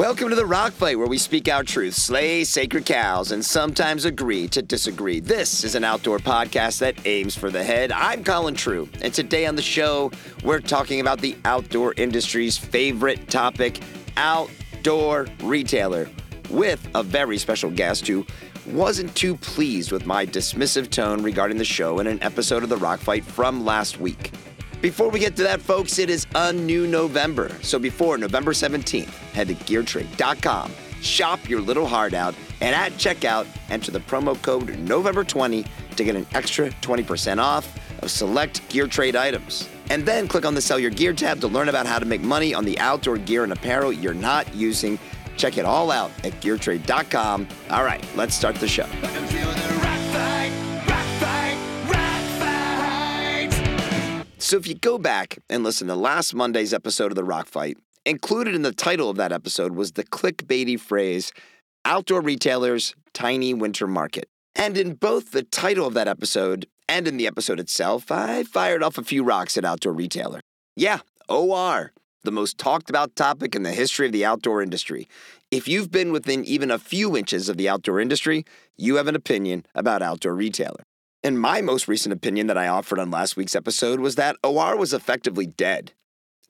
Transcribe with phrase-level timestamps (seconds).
[0.00, 4.06] Welcome to the Rock Fight, where we speak our truth, slay sacred cows, and sometimes
[4.06, 5.20] agree to disagree.
[5.20, 7.92] This is an outdoor podcast that aims for the head.
[7.92, 10.10] I'm Colin True, and today on the show,
[10.42, 13.82] we're talking about the outdoor industry's favorite topic
[14.16, 16.08] outdoor retailer,
[16.48, 18.24] with a very special guest who
[18.68, 22.76] wasn't too pleased with my dismissive tone regarding the show in an episode of the
[22.78, 24.30] Rock Fight from last week.
[24.80, 27.50] Before we get to that, folks, it is a new November.
[27.60, 30.72] So before November 17th, head to geartrade.com,
[31.02, 35.66] shop your little heart out, and at checkout, enter the promo code November20
[35.96, 39.68] to get an extra 20% off of select gear trade items.
[39.90, 42.22] And then click on the Sell Your Gear tab to learn about how to make
[42.22, 44.98] money on the outdoor gear and apparel you're not using.
[45.36, 47.48] Check it all out at geartrade.com.
[47.70, 48.86] All right, let's start the show.
[54.40, 57.76] So if you go back and listen to last Monday's episode of The Rock Fight,
[58.06, 61.30] included in the title of that episode was the clickbaity phrase,
[61.84, 64.30] Outdoor Retailers Tiny Winter Market.
[64.56, 68.82] And in both the title of that episode and in the episode itself, I fired
[68.82, 70.40] off a few rocks at Outdoor Retailer.
[70.74, 71.92] Yeah, OR,
[72.24, 75.06] the most talked about topic in the history of the outdoor industry.
[75.50, 78.46] If you've been within even a few inches of the outdoor industry,
[78.78, 80.84] you have an opinion about Outdoor Retailer.
[81.22, 84.76] And my most recent opinion that I offered on last week's episode was that OR
[84.76, 85.92] was effectively dead.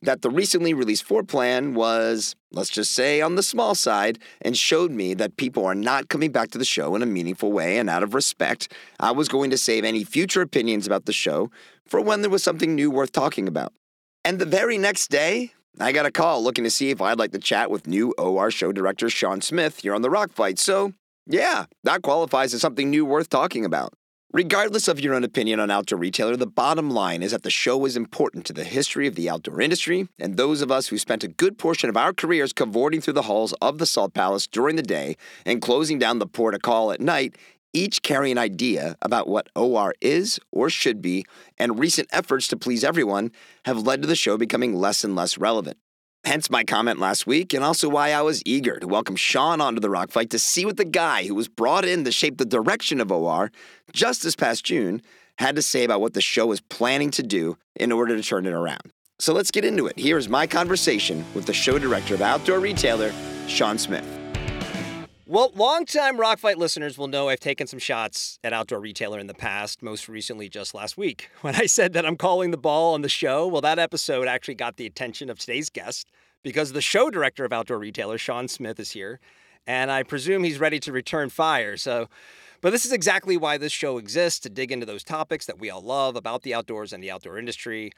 [0.03, 4.57] That the recently released floor plan was, let's just say, on the small side, and
[4.57, 7.79] showed me that people are not coming back to the show in a meaningful way.
[7.79, 11.51] And out of respect, I was going to save any future opinions about the show
[11.87, 13.73] for when there was something new worth talking about.
[14.25, 17.33] And the very next day, I got a call looking to see if I'd like
[17.33, 20.59] to chat with new OR show director Sean Smith here on the Rock Fight.
[20.59, 20.93] So,
[21.27, 23.93] yeah, that qualifies as something new worth talking about.
[24.33, 27.85] Regardless of your own opinion on Outdoor Retailer, the bottom line is that the show
[27.85, 31.25] is important to the history of the outdoor industry and those of us who spent
[31.25, 34.77] a good portion of our careers cavorting through the halls of the Salt Palace during
[34.77, 37.37] the day and closing down the port of call at night
[37.73, 41.25] each carry an idea about what OR is or should be,
[41.59, 43.33] and recent efforts to please everyone
[43.65, 45.77] have led to the show becoming less and less relevant.
[46.25, 49.81] Hence my comment last week, and also why I was eager to welcome Sean onto
[49.81, 52.45] the Rock Fight to see what the guy who was brought in to shape the
[52.45, 53.51] direction of OR
[53.93, 55.01] just this past June
[55.39, 58.45] had to say about what the show was planning to do in order to turn
[58.45, 58.93] it around.
[59.19, 59.99] So let's get into it.
[59.99, 63.13] Here is my conversation with the show director of Outdoor Retailer,
[63.47, 64.20] Sean Smith.
[65.31, 69.29] Well, longtime Rock Fight listeners will know I've taken some shots at Outdoor Retailer in
[69.29, 71.31] the past, most recently just last week.
[71.43, 74.57] When I said that I'm calling the ball on the show, well, that episode actually
[74.57, 76.11] got the attention of today's guest
[76.43, 79.21] because the show director of Outdoor Retailer, Sean Smith, is here.
[79.69, 81.77] And I presume he's ready to return fire.
[81.77, 82.09] So,
[82.61, 85.71] but this is exactly why this show exists to dig into those topics that we
[85.71, 87.93] all love about the outdoors and the outdoor industry.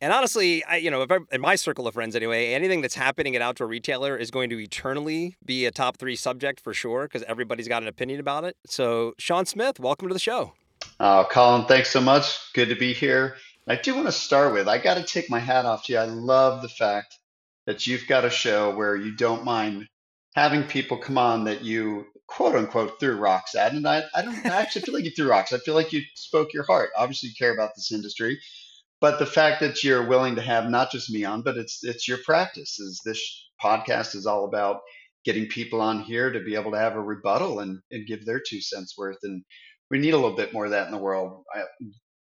[0.00, 3.34] And honestly, I, you know, if in my circle of friends anyway, anything that's happening
[3.34, 7.22] at Outdoor Retailer is going to eternally be a top three subject for sure because
[7.22, 8.56] everybody's got an opinion about it.
[8.66, 10.52] So, Sean Smith, welcome to the show.
[11.00, 12.52] Oh, Colin, thanks so much.
[12.52, 13.36] Good to be here.
[13.66, 15.98] I do want to start with I got to take my hat off to you.
[15.98, 17.16] I love the fact
[17.64, 19.88] that you've got a show where you don't mind
[20.34, 23.72] having people come on that you quote unquote threw rocks at.
[23.72, 25.54] And I, I don't I actually feel like you threw rocks.
[25.54, 26.90] I feel like you spoke your heart.
[26.96, 28.38] Obviously, you care about this industry
[29.00, 32.08] but the fact that you're willing to have not just me on, but it's it's
[32.08, 32.78] your practice.
[32.80, 33.20] Is this
[33.62, 34.80] podcast is all about
[35.26, 38.40] getting people on here to be able to have a rebuttal and, and give their
[38.40, 39.18] two cents worth.
[39.24, 39.42] And
[39.90, 41.42] we need a little bit more of that in the world.
[41.52, 41.64] I,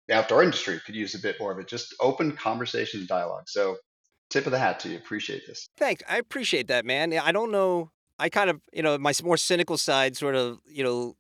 [0.09, 1.69] the outdoor industry could use a bit more of it.
[1.69, 3.45] Just open conversation and dialogue.
[3.47, 3.77] So
[4.31, 4.97] tip of the hat to you.
[4.97, 5.69] Appreciate this.
[5.77, 6.03] Thanks.
[6.09, 7.13] I appreciate that, man.
[7.13, 7.91] I don't know.
[8.19, 11.15] I kind of, you know, my more cynical side sort of, you know,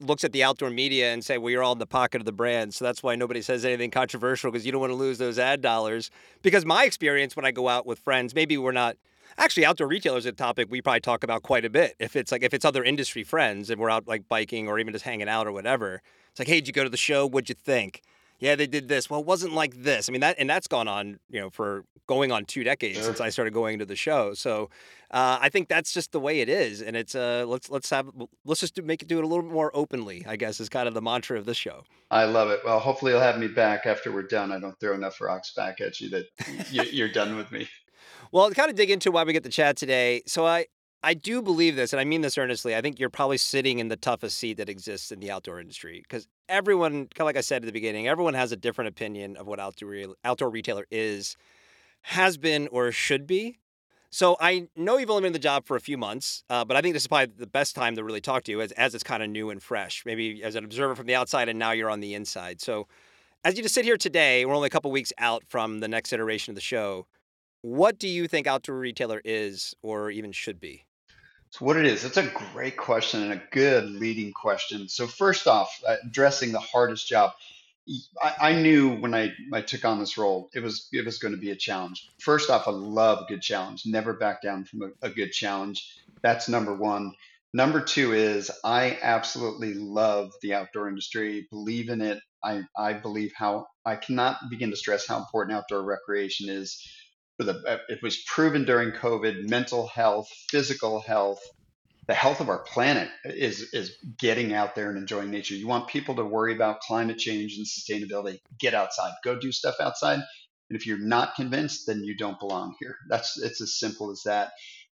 [0.00, 2.32] looks at the outdoor media and say, well, you're all in the pocket of the
[2.32, 2.74] brand.
[2.74, 5.60] So that's why nobody says anything controversial because you don't want to lose those ad
[5.60, 6.10] dollars.
[6.42, 8.96] Because my experience when I go out with friends, maybe we're not
[9.38, 11.94] actually outdoor retailers a topic we probably talk about quite a bit.
[11.98, 14.92] If it's like if it's other industry friends and we're out like biking or even
[14.92, 17.26] just hanging out or whatever, it's like, hey, did you go to the show?
[17.26, 18.02] What'd you think?
[18.38, 19.10] Yeah, they did this.
[19.10, 20.08] Well, it wasn't like this.
[20.08, 23.04] I mean that and that's gone on, you know, for going on two decades sure.
[23.04, 24.34] since I started going to the show.
[24.34, 24.70] So
[25.10, 28.10] uh, I think that's just the way it is, and it's uh, let's let's have
[28.44, 30.24] let's just do, make it do it a little bit more openly.
[30.26, 31.84] I guess is kind of the mantra of this show.
[32.10, 32.60] I love it.
[32.64, 34.52] Well, hopefully you'll have me back after we're done.
[34.52, 37.68] I don't throw enough rocks back at you that you're done with me.
[38.32, 40.22] Well, to kind of dig into why we get the chat today.
[40.26, 40.66] So I
[41.02, 42.76] I do believe this, and I mean this earnestly.
[42.76, 46.00] I think you're probably sitting in the toughest seat that exists in the outdoor industry
[46.02, 49.36] because everyone, kind of like I said at the beginning, everyone has a different opinion
[49.36, 51.36] of what outdoor outdoor retailer is
[52.02, 53.59] has been or should be.
[54.10, 56.76] So I know you've only been in the job for a few months, uh, but
[56.76, 58.92] I think this is probably the best time to really talk to you as, as
[58.92, 61.70] it's kind of new and fresh, maybe as an observer from the outside and now
[61.70, 62.60] you're on the inside.
[62.60, 62.88] So
[63.44, 66.12] as you just sit here today, we're only a couple weeks out from the next
[66.12, 67.06] iteration of the show.
[67.62, 70.84] What do you think outdoor retailer is or even should be?
[71.50, 74.88] So, what it is, it's a great question and a good leading question.
[74.88, 77.32] So, first off, uh, addressing the hardest job.
[78.22, 81.34] I, I knew when I, I took on this role, it was it was going
[81.34, 82.08] to be a challenge.
[82.20, 83.82] First off, I love a good challenge.
[83.86, 85.96] Never back down from a, a good challenge.
[86.22, 87.12] That's number one.
[87.52, 92.20] Number two is I absolutely love the outdoor industry, believe in it.
[92.44, 96.80] I, I believe how I cannot begin to stress how important outdoor recreation is
[97.36, 101.40] for the uh, it was proven during COVID, mental health, physical health,
[102.10, 105.54] the health of our planet is is getting out there and enjoying nature.
[105.54, 108.40] You want people to worry about climate change and sustainability.
[108.58, 109.12] Get outside.
[109.22, 110.18] Go do stuff outside.
[110.68, 112.96] And if you're not convinced, then you don't belong here.
[113.08, 114.50] That's it's as simple as that.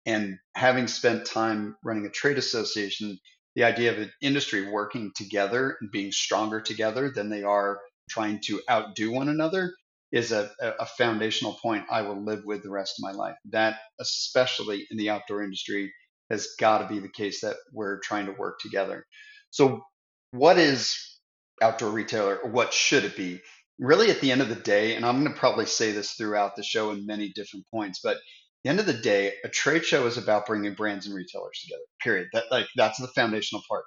[0.04, 3.20] And having spent time running a trade association,
[3.54, 7.78] the idea of an industry working together and being stronger together than they are
[8.10, 9.72] trying to outdo one another
[10.10, 13.36] is a, a foundational point I will live with the rest of my life.
[13.50, 15.92] That, especially in the outdoor industry,
[16.30, 19.04] has got to be the case that we're trying to work together.
[19.50, 19.82] So,
[20.30, 21.18] what is
[21.62, 23.40] outdoor retailer what should it be?
[23.78, 26.56] Really, at the end of the day, and I'm going to probably say this throughout
[26.56, 28.18] the show in many different points, but
[28.62, 31.82] the end of the day, a trade show is about bringing brands and retailers together.
[32.00, 32.28] Period.
[32.32, 33.84] That like that's the foundational part.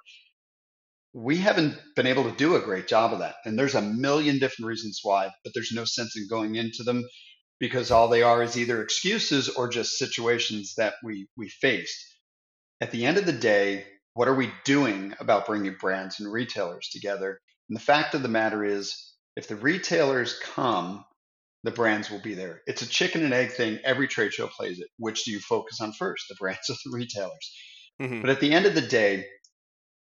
[1.14, 4.38] We haven't been able to do a great job of that, and there's a million
[4.38, 7.02] different reasons why, but there's no sense in going into them
[7.58, 11.96] because all they are is either excuses or just situations that we we faced.
[12.80, 16.88] At the end of the day, what are we doing about bringing brands and retailers
[16.90, 17.40] together?
[17.68, 21.04] And the fact of the matter is, if the retailers come
[21.64, 22.62] the brands will be there.
[22.66, 23.78] It's a chicken and egg thing.
[23.84, 24.88] Every trade show plays it.
[24.98, 27.56] Which do you focus on first, the brands or the retailers?
[28.00, 28.20] Mm-hmm.
[28.20, 29.26] But at the end of the day,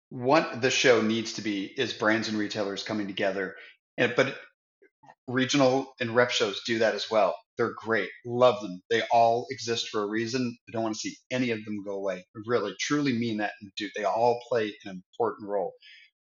[0.09, 3.55] what the show needs to be is brands and retailers coming together.
[3.97, 4.35] And but
[5.27, 7.35] regional and rep shows do that as well.
[7.57, 8.09] They're great.
[8.25, 8.81] Love them.
[8.89, 10.57] They all exist for a reason.
[10.69, 12.25] I don't want to see any of them go away.
[12.35, 15.73] I really, truly mean that and do they all play an important role.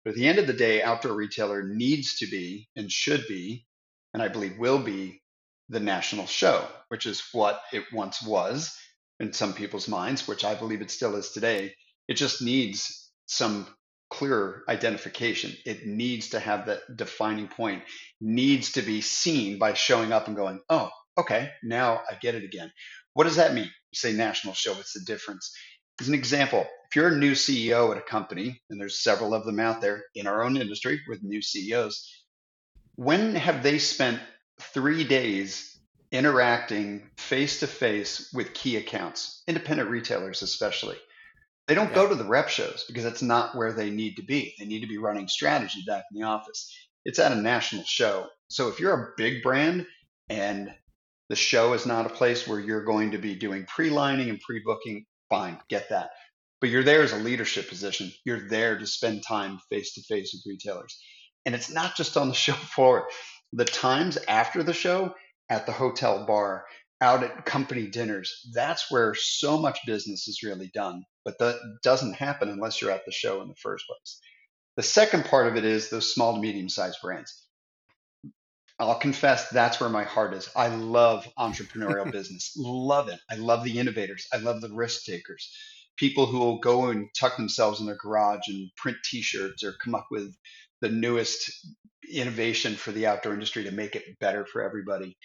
[0.05, 3.67] But at the end of the day, outdoor retailer needs to be and should be
[4.15, 5.23] and I believe will be
[5.69, 8.77] the national show, which is what it once was
[9.21, 11.75] in some people's minds, which I believe it still is today.
[12.09, 13.67] It just needs some
[14.19, 15.53] clearer identification.
[15.67, 17.83] It needs to have that defining point,
[18.21, 22.45] needs to be seen by showing up and going, oh, okay, now I get it
[22.45, 22.73] again.
[23.15, 23.65] What does that mean?
[23.65, 25.53] You say national show, what's the difference?
[26.01, 29.45] As an example, if you're a new CEO at a company, and there's several of
[29.45, 32.25] them out there in our own industry with new CEOs,
[32.95, 34.21] when have they spent
[34.61, 35.77] three days
[36.13, 40.97] interacting face to face with key accounts, independent retailers especially?
[41.67, 41.95] They don't yeah.
[41.95, 44.55] go to the rep shows because that's not where they need to be.
[44.59, 46.71] They need to be running strategy back in the office.
[47.05, 48.27] It's at a national show.
[48.49, 49.87] So if you're a big brand
[50.29, 50.71] and
[51.29, 54.41] the show is not a place where you're going to be doing pre lining and
[54.41, 56.11] pre booking, fine, get that.
[56.61, 58.13] But you're there as a leadership position.
[58.25, 60.99] You're there to spend time face to face with retailers.
[61.47, 63.09] And it's not just on the show floor.
[63.53, 65.15] The times after the show,
[65.51, 66.65] at the hotel bar,
[67.05, 71.05] out at company dinners, that's where so much business is really done.
[71.25, 74.21] But that doesn't happen unless you're at the show in the first place.
[74.77, 77.47] The second part of it is those small to medium sized brands.
[78.79, 80.51] I'll confess that's where my heart is.
[80.57, 82.55] I love entrepreneurial business.
[82.57, 83.21] Love it.
[83.31, 84.27] I love the innovators.
[84.33, 85.51] I love the risk takers.
[85.97, 89.95] People who will go and tuck themselves in their garage and print t-shirts or come
[89.95, 90.35] up with
[90.83, 91.51] the newest
[92.13, 95.17] innovation for the outdoor industry to make it better for everybody.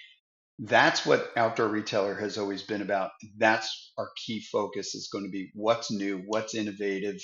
[0.61, 3.11] That's what outdoor retailer has always been about.
[3.37, 7.17] That's our key focus is going to be what's new, what's innovative,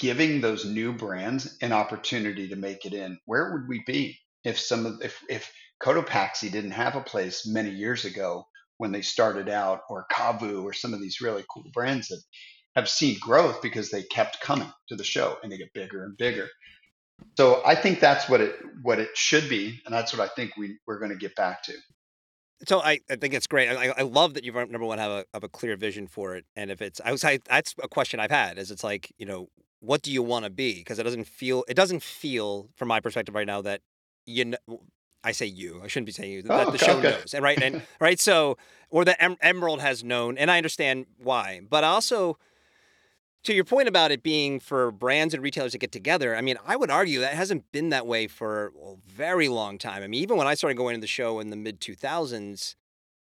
[0.00, 3.18] giving those new brands an opportunity to make it in.
[3.26, 7.70] Where would we be if some of if if Cotopaxi didn't have a place many
[7.70, 8.46] years ago
[8.78, 12.20] when they started out, or KAVU, or some of these really cool brands that
[12.74, 16.16] have seen growth because they kept coming to the show and they get bigger and
[16.16, 16.48] bigger.
[17.36, 20.56] So I think that's what it what it should be, and that's what I think
[20.56, 21.74] we we're going to get back to.
[22.66, 23.68] So I, I think it's great.
[23.68, 26.34] I, I love that you um, number one have a have a clear vision for
[26.36, 29.12] it, and if it's I was I, that's a question I've had is it's like
[29.18, 29.48] you know
[29.80, 33.00] what do you want to be because it doesn't feel it doesn't feel from my
[33.00, 33.80] perspective right now that
[34.26, 34.58] you know
[35.24, 37.10] I say you I shouldn't be saying you that oh, the show okay.
[37.10, 38.58] knows and right and right so
[38.90, 42.38] or that Emerald has known and I understand why but also
[43.44, 46.56] to your point about it being for brands and retailers to get together, I mean,
[46.66, 50.02] I would argue that hasn't been that way for a very long time.
[50.02, 52.74] I mean, even when I started going to the show in the mid 2000s,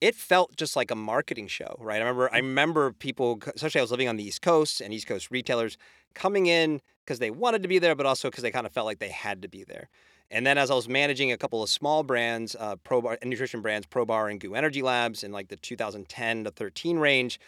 [0.01, 2.01] it felt just like a marketing show, right?
[2.01, 5.08] I remember I remember people, especially I was living on the East Coast and East
[5.08, 5.77] Coast retailers
[6.13, 8.86] coming in because they wanted to be there, but also because they kind of felt
[8.86, 9.89] like they had to be there.
[10.29, 13.88] And then as I was managing a couple of small brands, uh, ProBar, nutrition brands,
[13.88, 17.39] ProBar and GU Energy Labs in like the 2010 to 13 range,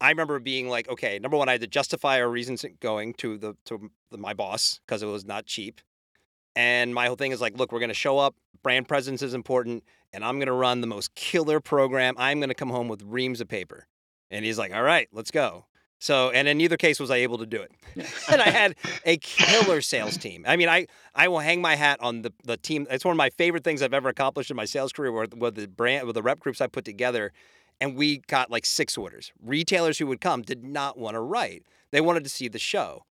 [0.00, 3.38] I remember being like, okay, number one, I had to justify our reasons going to
[3.38, 5.80] the to the, my boss because it was not cheap.
[6.56, 8.36] And my whole thing is like, look, we're going to show up.
[8.62, 12.14] Brand presence is important, and I'm going to run the most killer program.
[12.16, 13.86] I'm going to come home with reams of paper.
[14.30, 15.66] And he's like, all right, let's go.
[16.04, 17.72] So, and in neither case was I able to do it.
[18.30, 20.44] and I had a killer sales team.
[20.46, 22.86] I mean, I I will hang my hat on the the team.
[22.90, 25.12] It's one of my favorite things I've ever accomplished in my sales career.
[25.12, 27.32] With, with the brand, with the rep groups I put together,
[27.80, 29.32] and we got like six orders.
[29.42, 33.04] Retailers who would come did not want to write; they wanted to see the show.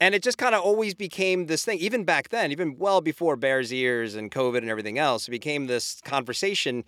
[0.00, 3.36] And it just kind of always became this thing, even back then, even well before
[3.36, 6.84] Bears Ears and COVID and everything else, it became this conversation,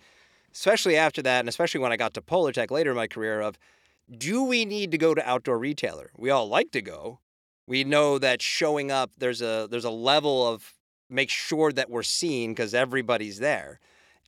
[0.53, 3.57] especially after that, and especially when I got to Polartec later in my career of
[4.17, 6.11] do we need to go to outdoor retailer?
[6.17, 7.19] We all like to go.
[7.67, 10.73] We know that showing up, there's a there's a level of
[11.09, 13.79] make sure that we're seen because everybody's there.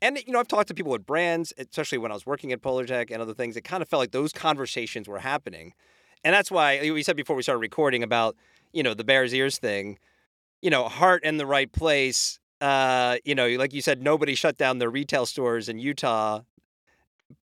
[0.02, 2.62] And you know, I've talked to people with brands, especially when I was working at
[2.62, 3.58] Polartec and other things.
[3.58, 5.74] It kind of felt like those conversations were happening,
[6.24, 8.36] and that's why we said before we started recording about
[8.74, 9.98] you know the Bears ears thing.
[10.62, 12.40] You know, heart in the right place.
[12.60, 16.42] Uh, you know, like you said, nobody shut down their retail stores in Utah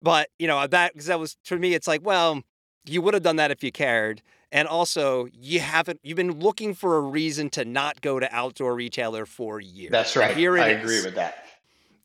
[0.03, 2.43] but you know that because that was for me, it's like, well,
[2.85, 6.01] you would have done that if you cared, and also you haven't.
[6.03, 9.91] You've been looking for a reason to not go to outdoor retailer for years.
[9.91, 10.37] That's right.
[10.37, 10.83] Here it I is.
[10.83, 11.45] agree with that.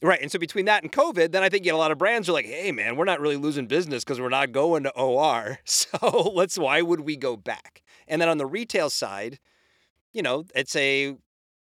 [0.03, 0.21] Right.
[0.21, 2.27] And so between that and COVID, then I think you know, a lot of brands
[2.27, 5.59] are like, hey, man, we're not really losing business because we're not going to OR.
[5.65, 7.83] So let's, why would we go back?
[8.07, 9.39] And then on the retail side,
[10.11, 11.15] you know, it's a,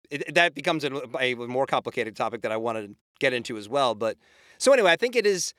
[0.09, 3.67] it, that becomes a, a more complicated topic that I want to get into as
[3.67, 3.93] well.
[3.93, 4.17] But
[4.57, 5.53] so anyway, I think it is,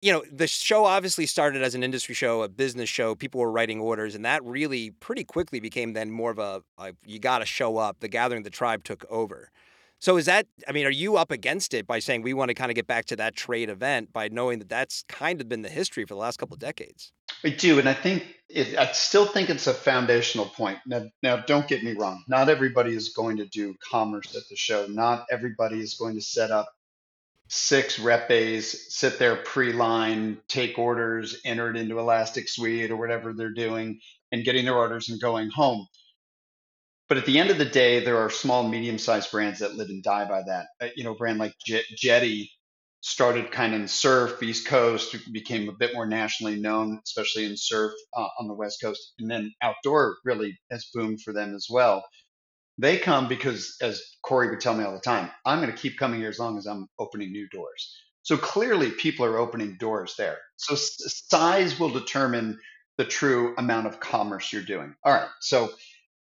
[0.00, 3.14] you know, the show obviously started as an industry show, a business show.
[3.14, 6.92] People were writing orders, and that really pretty quickly became then more of a, a
[7.04, 8.00] you got to show up.
[8.00, 9.50] The gathering, the tribe took over.
[9.98, 10.46] So is that?
[10.68, 12.86] I mean, are you up against it by saying we want to kind of get
[12.86, 16.14] back to that trade event by knowing that that's kind of been the history for
[16.14, 17.12] the last couple of decades?
[17.44, 20.78] I do, and I think it, I still think it's a foundational point.
[20.86, 22.24] Now, now, don't get me wrong.
[22.28, 24.86] Not everybody is going to do commerce at the show.
[24.86, 26.68] Not everybody is going to set up
[27.48, 33.50] six rep sit there pre-line, take orders, enter it into Elastic Suite or whatever they're
[33.50, 34.00] doing,
[34.32, 35.86] and getting their orders and going home.
[37.08, 40.02] But at the end of the day, there are small, medium-sized brands that live and
[40.02, 40.66] die by that.
[40.80, 42.50] Uh, you know, a brand like Jet- Jetty
[43.00, 47.56] started kind of in surf, East Coast, became a bit more nationally known, especially in
[47.56, 51.68] surf uh, on the West Coast, and then outdoor really has boomed for them as
[51.70, 52.04] well.
[52.78, 55.98] They come because, as Corey would tell me all the time, I'm going to keep
[55.98, 57.96] coming here as long as I'm opening new doors.
[58.22, 60.38] So clearly, people are opening doors there.
[60.56, 62.58] So size will determine
[62.98, 64.94] the true amount of commerce you're doing.
[65.04, 65.28] All right.
[65.40, 65.70] So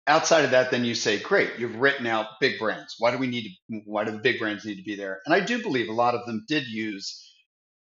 [0.06, 2.96] outside of that, then you say, great, you've written out big brands.
[2.98, 5.20] Why do we need to, why do the big brands need to be there?
[5.24, 7.26] And I do believe a lot of them did use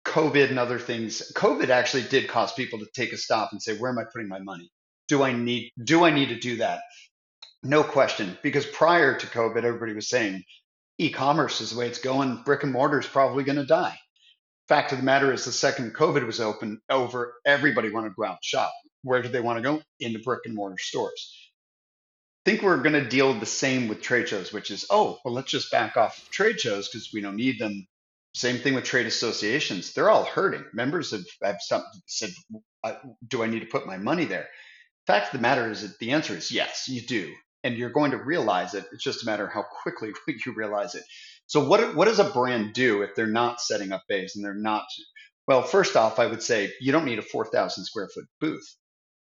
[0.05, 1.31] COVID and other things.
[1.35, 4.27] COVID actually did cause people to take a stop and say, where am I putting
[4.27, 4.71] my money?
[5.07, 6.81] Do I need, do I need to do that?
[7.63, 10.43] No question, because prior to COVID, everybody was saying
[10.97, 12.41] e-commerce is the way it's going.
[12.43, 13.97] Brick and mortar is probably going to die.
[14.67, 18.23] Fact of the matter is, the second COVID was open over, everybody wanted to go
[18.23, 18.71] out and shop.
[19.03, 19.81] Where do they want to go?
[19.99, 21.40] Into brick and mortar stores.
[22.45, 25.51] Think we're going to deal the same with trade shows, which is, oh, well, let's
[25.51, 27.87] just back off trade shows because we don't need them.
[28.33, 29.93] Same thing with trade associations.
[29.93, 30.65] They're all hurting.
[30.73, 32.31] Members have, have some, said,
[33.27, 34.47] do I need to put my money there?
[35.05, 37.33] Fact of the matter is that the answer is yes, you do
[37.63, 38.85] and you're going to realize it.
[38.91, 40.11] It's just a matter of how quickly
[40.45, 41.03] you realize it.
[41.47, 44.53] So what what does a brand do if they're not setting up bays and they're
[44.53, 44.85] not?
[45.47, 48.75] Well, first off, I would say you don't need a 4,000 square foot booth.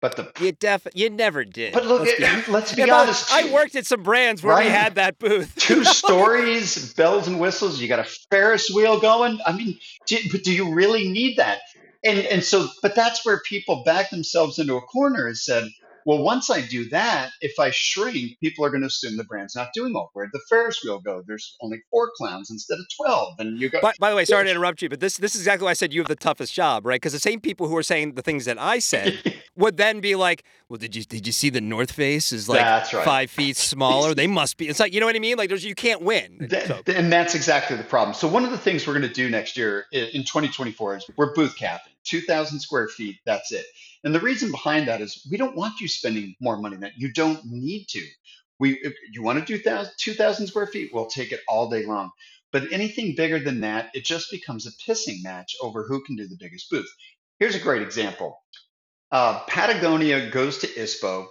[0.05, 1.73] But the you def you never did.
[1.73, 3.33] But look, let's be, let's be yeah, honest.
[3.33, 4.67] I worked at some brands where right?
[4.67, 5.55] we had that booth.
[5.57, 7.81] Two stories, bells and whistles.
[7.81, 9.39] You got a Ferris wheel going.
[9.47, 11.61] I mean, do, do you really need that?
[12.05, 15.71] And and so, but that's where people back themselves into a corner and said,
[16.05, 19.57] well, once I do that, if I shrink, people are going to assume the brand's
[19.57, 20.11] not doing well.
[20.13, 21.23] Where'd the Ferris wheel go?
[21.27, 23.81] There's only four clowns instead of twelve, and you go.
[23.81, 25.75] By, by the way, sorry to interrupt you, but this this is exactly why I
[25.75, 26.97] said you have the toughest job, right?
[26.97, 30.15] Because the same people who are saying the things that I said would then be
[30.15, 33.05] like, "Well, did you did you see the North Face is like right.
[33.05, 34.15] five feet smaller?
[34.15, 35.37] they must be." It's like you know what I mean?
[35.37, 36.49] Like there's you can't win.
[36.51, 36.83] so.
[36.87, 38.15] And that's exactly the problem.
[38.15, 41.35] So one of the things we're going to do next year in 2024 is we're
[41.35, 43.17] booth capping, 2,000 square feet.
[43.25, 43.67] That's it.
[44.03, 46.93] And the reason behind that is we don't want you spending more money than.
[46.97, 48.05] You don't need to.
[48.61, 49.63] We, if you want to do
[49.99, 52.11] 2,000 square feet, we'll take it all day long.
[52.53, 56.29] But anything bigger than that, it just becomes a pissing match over who can do
[56.29, 56.89] the biggest booth.
[57.41, 58.41] Here's a great example.
[59.15, 61.29] Uh, Patagonia goes to ISPO.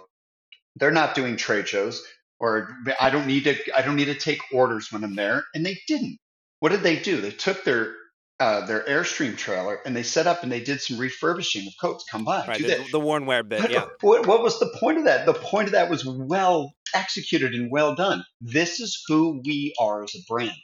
[0.76, 2.02] They're not doing trade shows,
[2.40, 3.56] or I don't need to.
[3.76, 6.18] I don't need to take orders when I'm there, and they didn't.
[6.60, 7.20] What did they do?
[7.20, 7.94] They took their
[8.40, 12.06] uh, their Airstream trailer, and they set up and they did some refurbishing of coats.
[12.10, 12.90] Come by, Right, do the, that.
[12.90, 13.60] the worn wear bit.
[13.60, 13.84] But Yeah.
[14.00, 15.26] what, what was the point of that?
[15.26, 18.24] The point of that was well executed and well done.
[18.40, 20.56] This is who we are as a brand.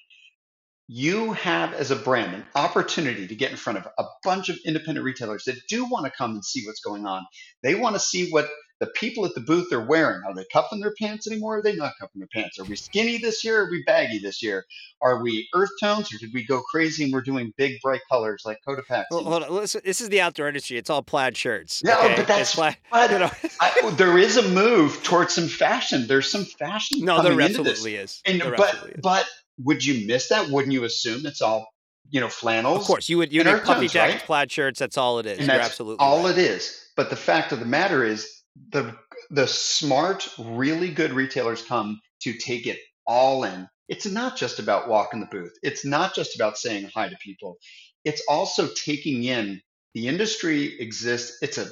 [0.93, 4.59] You have, as a brand, an opportunity to get in front of a bunch of
[4.67, 7.25] independent retailers that do want to come and see what's going on.
[7.63, 8.49] They want to see what
[8.81, 10.23] the people at the booth are wearing.
[10.27, 11.59] Are they cuffing their pants anymore?
[11.59, 12.59] Are they not cuffing their pants?
[12.59, 13.61] Are we skinny this year?
[13.61, 14.65] Or are we baggy this year?
[15.03, 18.43] Are we earth tones or did we go crazy and we're doing big, bright colors
[18.45, 19.05] like Cotopaxi?
[19.11, 19.61] Well, hold on.
[19.61, 20.77] This is the outdoor industry.
[20.79, 21.83] It's all plaid shirts.
[21.85, 22.17] Yeah, okay?
[22.17, 23.31] but that's plaid, but you know.
[23.61, 26.07] I, there is a move towards some fashion.
[26.07, 27.73] There's some fashion no, coming there into this.
[27.75, 28.23] absolutely is.
[28.25, 29.01] And There but absolutely is.
[29.03, 29.27] but
[29.65, 30.49] would you miss that?
[30.49, 31.69] Wouldn't you assume it's all
[32.11, 32.81] you know flannels?
[32.81, 34.27] Of course, you would you earth puffy jackets, right?
[34.27, 34.79] plaid shirts.
[34.79, 35.39] That's all it is.
[35.39, 36.37] and You're that's absolutely all right.
[36.37, 36.85] it is.
[36.97, 38.97] But the fact of the matter is, the
[39.31, 43.69] the smart, really good retailers come to take it all in.
[43.89, 45.53] It's not just about walking the booth.
[45.63, 47.57] It's not just about saying hi to people.
[48.05, 49.61] It's also taking in
[49.95, 51.39] the industry exists.
[51.43, 51.67] It's a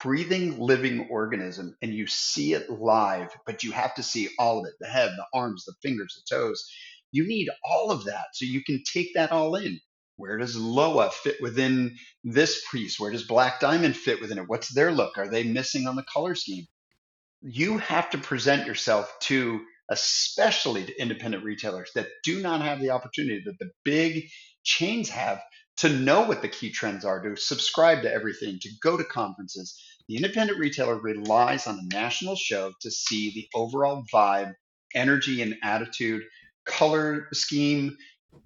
[0.00, 4.66] breathing, living organism, and you see it live, but you have to see all of
[4.66, 6.70] it the head, the arms, the fingers, the toes.
[7.14, 9.78] You need all of that so you can take that all in.
[10.16, 11.94] Where does Lowa fit within
[12.24, 12.98] this piece?
[12.98, 14.48] Where does Black Diamond fit within it?
[14.48, 15.16] What's their look?
[15.16, 16.66] Are they missing on the color scheme?
[17.40, 22.90] You have to present yourself to, especially to independent retailers that do not have the
[22.90, 24.24] opportunity that the big
[24.64, 25.40] chains have
[25.76, 29.80] to know what the key trends are, to subscribe to everything, to go to conferences.
[30.08, 34.54] The independent retailer relies on a national show to see the overall vibe,
[34.96, 36.22] energy, and attitude,
[36.64, 37.96] color scheme,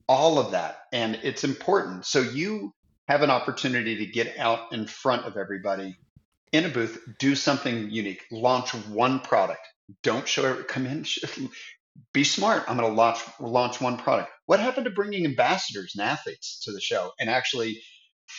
[0.09, 0.81] all of that.
[0.93, 2.07] And it's important.
[2.07, 2.73] So you
[3.09, 5.97] have an opportunity to get out in front of everybody
[6.53, 9.61] in a booth, do something unique, launch one product.
[10.03, 11.05] Don't show every, come in,
[12.13, 12.65] be smart.
[12.69, 14.31] I'm going to launch launch one product.
[14.47, 17.81] What happened to bringing ambassadors and athletes to the show and actually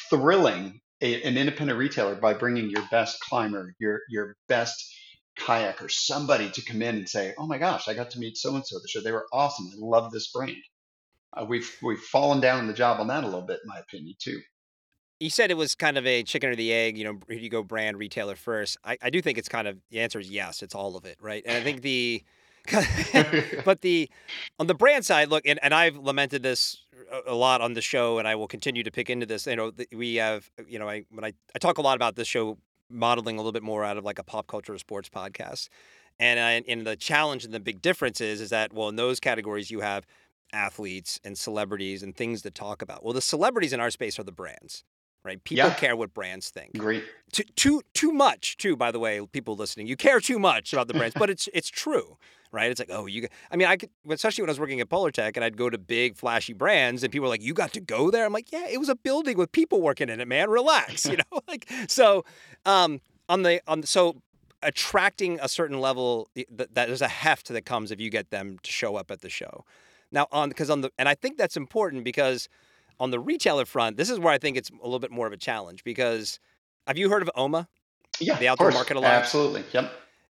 [0.10, 4.94] thrilling a, an independent retailer by bringing your best climber, your your best
[5.40, 8.56] kayaker, somebody to come in and say, "Oh my gosh, I got to meet so
[8.56, 9.02] and so the show.
[9.02, 9.70] They were awesome.
[9.72, 10.58] I love this brand."
[11.34, 13.80] Uh, we've we've fallen down in the job on that a little bit, in my
[13.80, 14.42] opinion, too.
[15.20, 16.98] You said it was kind of a chicken or the egg.
[16.98, 18.78] You know, you go brand retailer first.
[18.84, 20.64] I, I do think it's kind of the answer is yes.
[20.64, 21.44] It's all of it, right?
[21.46, 22.24] And I think the
[23.66, 24.10] but the
[24.60, 26.78] on the brand side, look, and, and I've lamented this
[27.26, 29.48] a, lot on the show, and I will continue to pick into this.
[29.48, 32.28] You know, we have, you know, I when I, I talk a lot about this
[32.28, 32.58] show
[32.90, 35.70] modeling a little bit more out of like a pop culture or sports podcast,
[36.20, 38.96] and uh, I, and the challenge and the big difference is is that well in
[38.96, 40.06] those categories you have
[40.54, 43.04] athletes and celebrities and things to talk about.
[43.04, 44.84] Well, the celebrities in our space are the brands,
[45.24, 45.44] right?
[45.44, 45.74] People Yeah.
[45.76, 46.78] care what brands think.
[46.78, 47.04] Great.
[47.32, 49.88] too too too much too by the way people listening.
[49.88, 52.18] You care too much about the brands but it's it's true
[52.52, 52.72] right?
[52.72, 55.34] It's like oh you i mean i could especially when i was working at polartec
[55.36, 58.10] and i'd go to big flashy brands and people were like you got to go
[58.10, 58.26] there?
[58.26, 60.50] I'm like yeah it was a building with people working in it man.
[60.50, 61.42] Relax you know?
[61.48, 62.26] Like so
[62.66, 64.16] um on the on so
[64.64, 68.58] attracting a certain level that, that there's a heft that comes if you get them
[68.62, 69.64] to show up at the show.
[70.12, 72.50] Now on because on the and i think that's important because
[73.00, 75.34] on the retailer front this is where i think it's a little bit more of
[75.34, 76.40] a challenge because
[76.90, 77.68] have you heard of OMA?
[78.20, 78.72] Yeah, The Outdoor.
[78.72, 79.26] Market Alliance?
[79.26, 79.64] Absolutely.
[79.74, 79.92] Yep.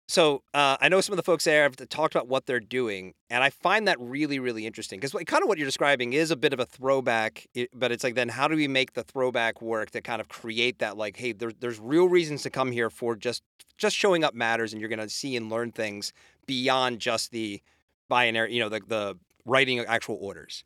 [0.07, 3.13] So uh, I know some of the folks there have talked about what they're doing,
[3.29, 6.37] and I find that really, really interesting because kind of what you're describing is a
[6.37, 9.91] bit of a throwback, but it's like then how do we make the throwback work
[9.91, 13.17] to kind of create that like, hey, there's there's real reasons to come here for
[13.17, 13.43] just
[13.77, 16.13] just showing up matters, and you're going to see and learn things
[16.45, 17.61] beyond just the
[18.07, 20.63] binary, you know, the the writing actual orders.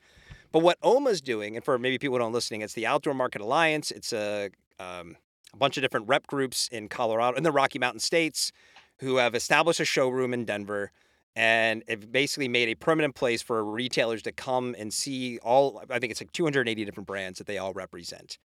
[0.52, 3.42] But what OMA's doing, and for maybe people who don't listening, it's the Outdoor Market
[3.42, 3.92] Alliance.
[3.92, 5.18] It's a um,
[5.54, 8.52] a bunch of different rep groups in Colorado, in the Rocky Mountain states,
[9.00, 10.92] who have established a showroom in Denver
[11.36, 16.00] and have basically made a permanent place for retailers to come and see all, I
[16.00, 18.38] think it's like 280 different brands that they all represent.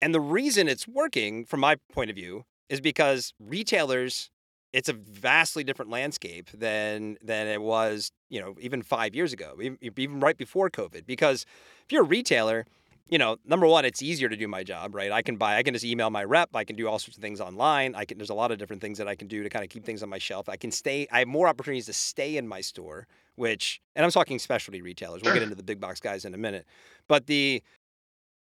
[0.00, 4.30] And the reason it's working, from my point of view, is because retailers,
[4.72, 9.58] it's a vastly different landscape than than it was, you know, even five years ago,
[9.80, 11.06] even, right before COVID.
[11.06, 11.44] Because
[11.84, 12.64] if you're a retailer,
[13.08, 15.12] you know, number one, it's easier to do my job, right?
[15.12, 17.22] I can buy, I can just email my rep, I can do all sorts of
[17.22, 17.94] things online.
[17.94, 19.68] I can, there's a lot of different things that I can do to kind of
[19.68, 20.48] keep things on my shelf.
[20.48, 24.10] I can stay, I have more opportunities to stay in my store, which, and I'm
[24.10, 25.20] talking specialty retailers.
[25.22, 26.64] We'll get into the big box guys in a minute.
[27.06, 27.62] But the,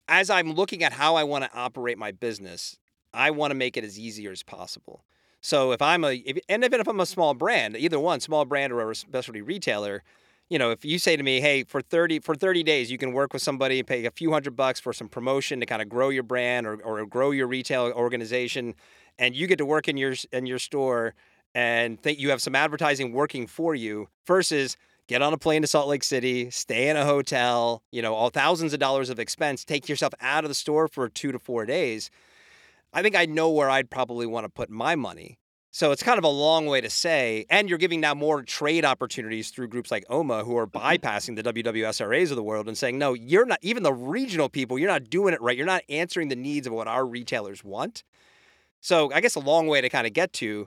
[0.08, 2.78] as I'm looking at how I want to operate my business,
[3.12, 5.04] I want to make it as easy as possible.
[5.40, 8.44] So if I'm a, if, and even if I'm a small brand, either one, small
[8.44, 10.02] brand or a specialty retailer,
[10.48, 13.12] you know, if you say to me, "Hey, for 30 for 30 days you can
[13.12, 15.88] work with somebody and pay a few hundred bucks for some promotion to kind of
[15.88, 18.74] grow your brand or, or grow your retail organization
[19.18, 21.14] and you get to work in your in your store
[21.54, 24.76] and think you have some advertising working for you versus
[25.08, 28.28] get on a plane to Salt Lake City, stay in a hotel, you know, all
[28.28, 31.64] thousands of dollars of expense, take yourself out of the store for two to four
[31.64, 32.10] days.
[32.96, 35.38] I think I know where I'd probably want to put my money.
[35.70, 38.86] So it's kind of a long way to say, and you're giving now more trade
[38.86, 40.78] opportunities through groups like OMA who are mm-hmm.
[40.78, 44.78] bypassing the WWSRAs of the world and saying, no, you're not, even the regional people,
[44.78, 45.58] you're not doing it right.
[45.58, 48.02] You're not answering the needs of what our retailers want.
[48.80, 50.66] So I guess a long way to kind of get to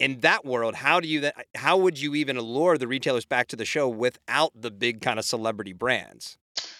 [0.00, 3.46] in that world, how do you then, how would you even allure the retailers back
[3.46, 6.36] to the show without the big kind of celebrity brands?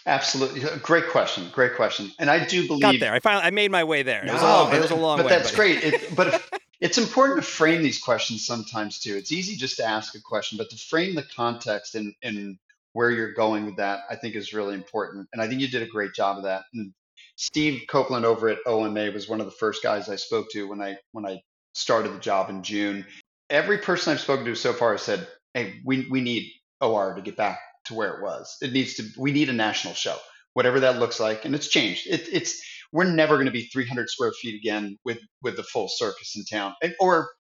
[0.07, 1.49] Absolutely, uh, great question.
[1.53, 2.13] Great question.
[2.19, 3.13] And I do believe got there.
[3.15, 4.25] I finally I made my way there.
[4.25, 5.31] It was a long, but, it was a long but way.
[5.31, 5.95] That's but that's great.
[5.95, 6.43] It, but
[6.81, 9.17] it's important to frame these questions sometimes too.
[9.17, 12.59] It's easy just to ask a question, but to frame the context and and
[12.93, 15.27] where you're going with that, I think is really important.
[15.33, 16.65] And I think you did a great job of that.
[16.75, 16.93] And
[17.37, 20.83] Steve Copeland over at OMA was one of the first guys I spoke to when
[20.83, 21.41] I when I
[21.73, 23.07] started the job in June.
[23.49, 27.23] Every person I've spoken to so far has said, "Hey, we we need OR to
[27.23, 28.57] get back to where it was.
[28.61, 29.05] It needs to.
[29.19, 30.17] We need a national show,
[30.55, 32.07] whatever that looks like." And it's changed.
[32.07, 35.89] It, it's we're never going to be 300 square feet again with with the full
[35.89, 37.31] circus in town, and, or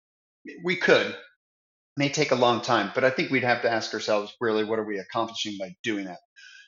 [0.64, 1.16] we could.
[1.96, 4.80] May take a long time, but I think we'd have to ask ourselves really, what
[4.80, 6.18] are we accomplishing by doing that?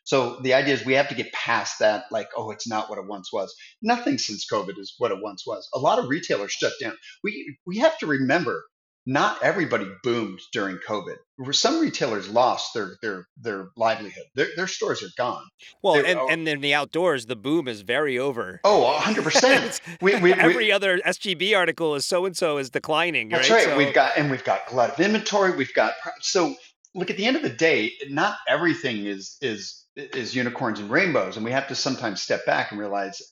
[0.06, 2.98] So the idea is we have to get past that, like, oh, it's not what
[2.98, 3.52] it once was.
[3.82, 5.68] Nothing since COVID is what it once was.
[5.74, 6.96] A lot of retailers shut down.
[7.24, 8.64] We we have to remember
[9.06, 11.16] not everybody boomed during COVID.
[11.52, 14.24] Some retailers lost their their their livelihood.
[14.34, 15.44] Their, their stores are gone.
[15.82, 18.60] Well, and, and in the outdoors, the boom is very over.
[18.64, 19.80] Oh, 100 percent.
[20.02, 23.28] Every we, other SGB article is so and so is declining.
[23.28, 23.58] That's right.
[23.58, 23.66] right.
[23.66, 25.56] So, we've got and we've got glut of inventory.
[25.56, 26.54] We've got so
[26.94, 27.92] look at the end of the day.
[28.08, 32.72] Not everything is is is unicorns and rainbows, and we have to sometimes step back
[32.72, 33.22] and realize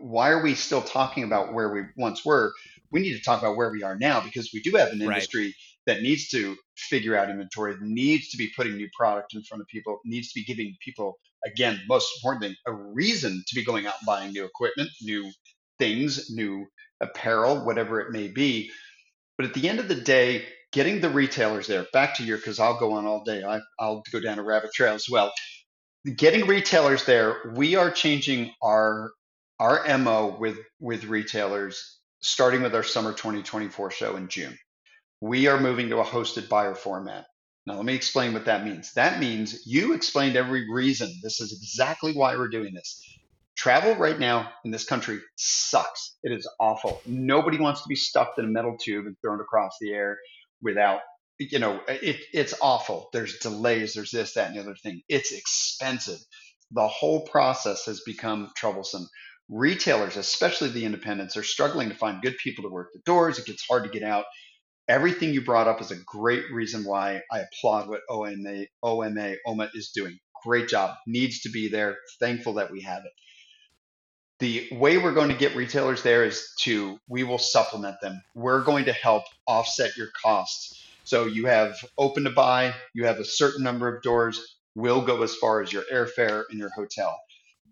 [0.00, 2.52] why are we still talking about where we once were
[2.90, 5.46] we need to talk about where we are now because we do have an industry
[5.46, 5.54] right.
[5.86, 9.68] that needs to figure out inventory, needs to be putting new product in front of
[9.68, 13.94] people, needs to be giving people, again, most importantly, a reason to be going out
[14.00, 15.30] and buying new equipment, new
[15.78, 16.66] things, new
[17.00, 18.70] apparel, whatever it may be.
[19.36, 22.58] But at the end of the day, getting the retailers there, back to your, because
[22.58, 25.32] I'll go on all day, I, I'll go down a rabbit trail as well.
[26.16, 29.10] Getting retailers there, we are changing our
[29.58, 34.58] our mo with with retailers starting with our summer 2024 show in June.
[35.20, 37.24] We are moving to a hosted buyer format.
[37.66, 38.92] Now, let me explain what that means.
[38.94, 41.08] That means you explained every reason.
[41.22, 43.00] This is exactly why we're doing this.
[43.56, 46.16] Travel right now in this country sucks.
[46.24, 47.00] It is awful.
[47.06, 50.18] Nobody wants to be stuffed in a metal tube and thrown across the air
[50.60, 51.02] without,
[51.38, 53.08] you know, it, it's awful.
[53.12, 55.00] There's delays, there's this, that, and the other thing.
[55.08, 56.18] It's expensive.
[56.72, 59.08] The whole process has become troublesome
[59.48, 63.38] retailers, especially the independents, are struggling to find good people to work the doors.
[63.38, 64.24] It gets hard to get out.
[64.88, 69.68] Everything you brought up is a great reason why I applaud what OMA, OMA, OMA
[69.74, 70.18] is doing.
[70.44, 70.96] Great job.
[71.06, 71.96] Needs to be there.
[72.20, 73.12] Thankful that we have it.
[74.38, 78.22] The way we're going to get retailers there is to, we will supplement them.
[78.34, 80.84] We're going to help offset your costs.
[81.04, 85.22] So you have open to buy, you have a certain number of doors, we'll go
[85.22, 87.16] as far as your airfare and your hotel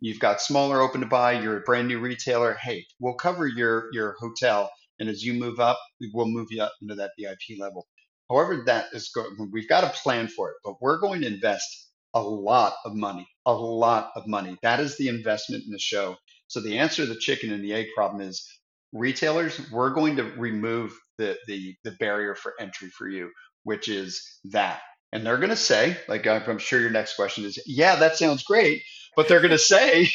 [0.00, 1.32] You've got smaller open to buy.
[1.32, 2.54] You're a brand new retailer.
[2.54, 5.78] Hey, we'll cover your your hotel, and as you move up,
[6.12, 7.86] we'll move you up into that VIP level.
[8.30, 9.50] However, that is going.
[9.52, 13.26] We've got a plan for it, but we're going to invest a lot of money,
[13.46, 14.56] a lot of money.
[14.62, 16.16] That is the investment in the show.
[16.48, 18.46] So the answer to the chicken and the egg problem is
[18.92, 19.60] retailers.
[19.70, 23.30] We're going to remove the the the barrier for entry for you,
[23.64, 24.80] which is that.
[25.12, 28.42] And they're going to say, like I'm sure your next question is, yeah, that sounds
[28.42, 28.82] great
[29.16, 30.10] but they're going to say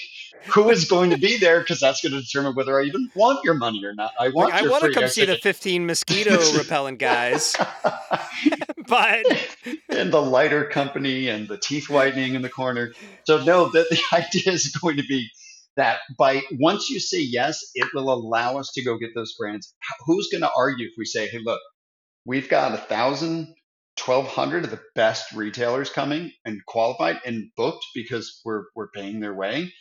[0.54, 3.44] who is going to be there because that's going to determine whether I even want
[3.44, 4.12] your money or not.
[4.20, 4.52] I want.
[4.52, 7.56] Like, I want to come see the 15 mosquito repellent guys,
[8.88, 9.26] but
[9.90, 12.94] and the lighter company and the teeth whitening in the corner.
[13.26, 15.30] So no, that the idea is going to be
[15.76, 19.74] that by once you say yes, it will allow us to go get those brands.
[20.06, 21.62] Who's going to argue if we say, hey, look,
[22.26, 23.54] we've got a thousand
[24.00, 29.34] 1,200 of the best retailers coming and qualified and booked because we're, we're paying their
[29.34, 29.72] way,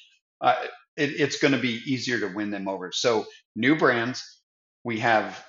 [0.41, 0.55] uh,
[0.97, 2.91] it, it's going to be easier to win them over.
[2.93, 3.27] So,
[3.57, 4.23] new brands,
[4.85, 5.43] we have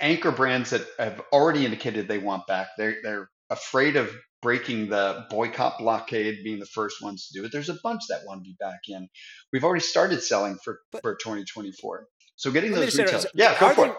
[0.00, 2.68] anchor brands that have already indicated they want back.
[2.78, 4.10] They're, they're afraid of
[4.42, 7.52] breaking the boycott blockade, being the first ones to do it.
[7.52, 9.08] There's a bunch that want to be back in.
[9.52, 12.06] We've already started selling for, but, for 2024.
[12.36, 13.26] So, getting those retailers.
[13.34, 13.96] Yeah, go for they, it.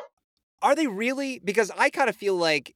[0.61, 1.39] Are they really?
[1.43, 2.75] Because I kind of feel like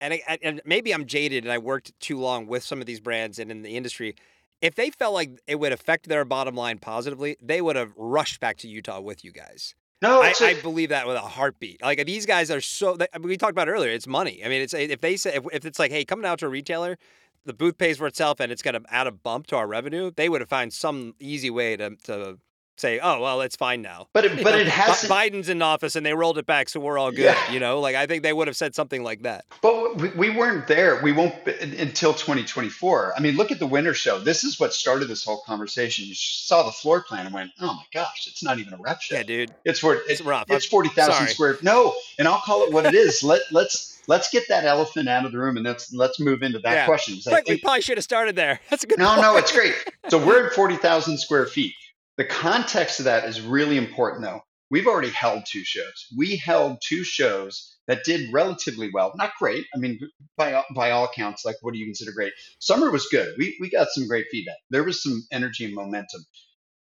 [0.00, 3.00] and, I, and maybe I'm jaded and I worked too long with some of these
[3.00, 4.14] brands and in the industry.
[4.62, 8.40] If they felt like it would affect their bottom line positively, they would have rushed
[8.40, 9.74] back to Utah with you guys.
[10.02, 11.82] No, I, a- I believe that with a heartbeat.
[11.82, 12.96] Like these guys are so.
[13.14, 13.90] I mean, we talked about earlier.
[13.90, 14.42] It's money.
[14.44, 16.48] I mean, it's if they say if, if it's like, hey, coming out to a
[16.50, 16.98] retailer,
[17.44, 20.10] the booth pays for itself and it's going to add a bump to our revenue,
[20.14, 22.38] they would have found some easy way to to
[22.80, 24.08] say, oh well, it's fine now.
[24.12, 26.68] But it, but know, it has Bi- Biden's in office and they rolled it back,
[26.68, 27.24] so we're all good.
[27.24, 27.52] Yeah.
[27.52, 29.44] You know, like I think they would have said something like that.
[29.62, 31.00] But we, we weren't there.
[31.02, 33.14] We won't be, until 2024.
[33.16, 34.18] I mean, look at the winter show.
[34.18, 36.06] This is what started this whole conversation.
[36.06, 39.00] You saw the floor plan and went, "Oh my gosh, it's not even a rep
[39.00, 39.16] show.
[39.16, 40.44] Yeah, dude, It's for it's it, rough.
[40.48, 41.58] it's 40,000 square.
[41.62, 43.22] No, and I'll call it what it is.
[43.22, 46.58] Let let's let's get that elephant out of the room and let's let's move into
[46.60, 46.86] that Yeah.
[46.86, 47.18] question.
[47.26, 48.60] Quick, we probably should have started there.
[48.70, 48.98] That's a good.
[48.98, 49.22] no, point.
[49.22, 49.74] no, it's great.
[50.08, 51.74] So we're at 40,000 square feet.
[52.16, 54.40] The context of that is really important, though.
[54.70, 56.06] We've already held two shows.
[56.16, 59.12] We held two shows that did relatively well.
[59.16, 59.64] Not great.
[59.74, 60.00] I mean,
[60.36, 62.32] by by all accounts, like what do you consider great?
[62.58, 63.36] Summer was good.
[63.38, 64.56] We we got some great feedback.
[64.70, 66.24] There was some energy and momentum.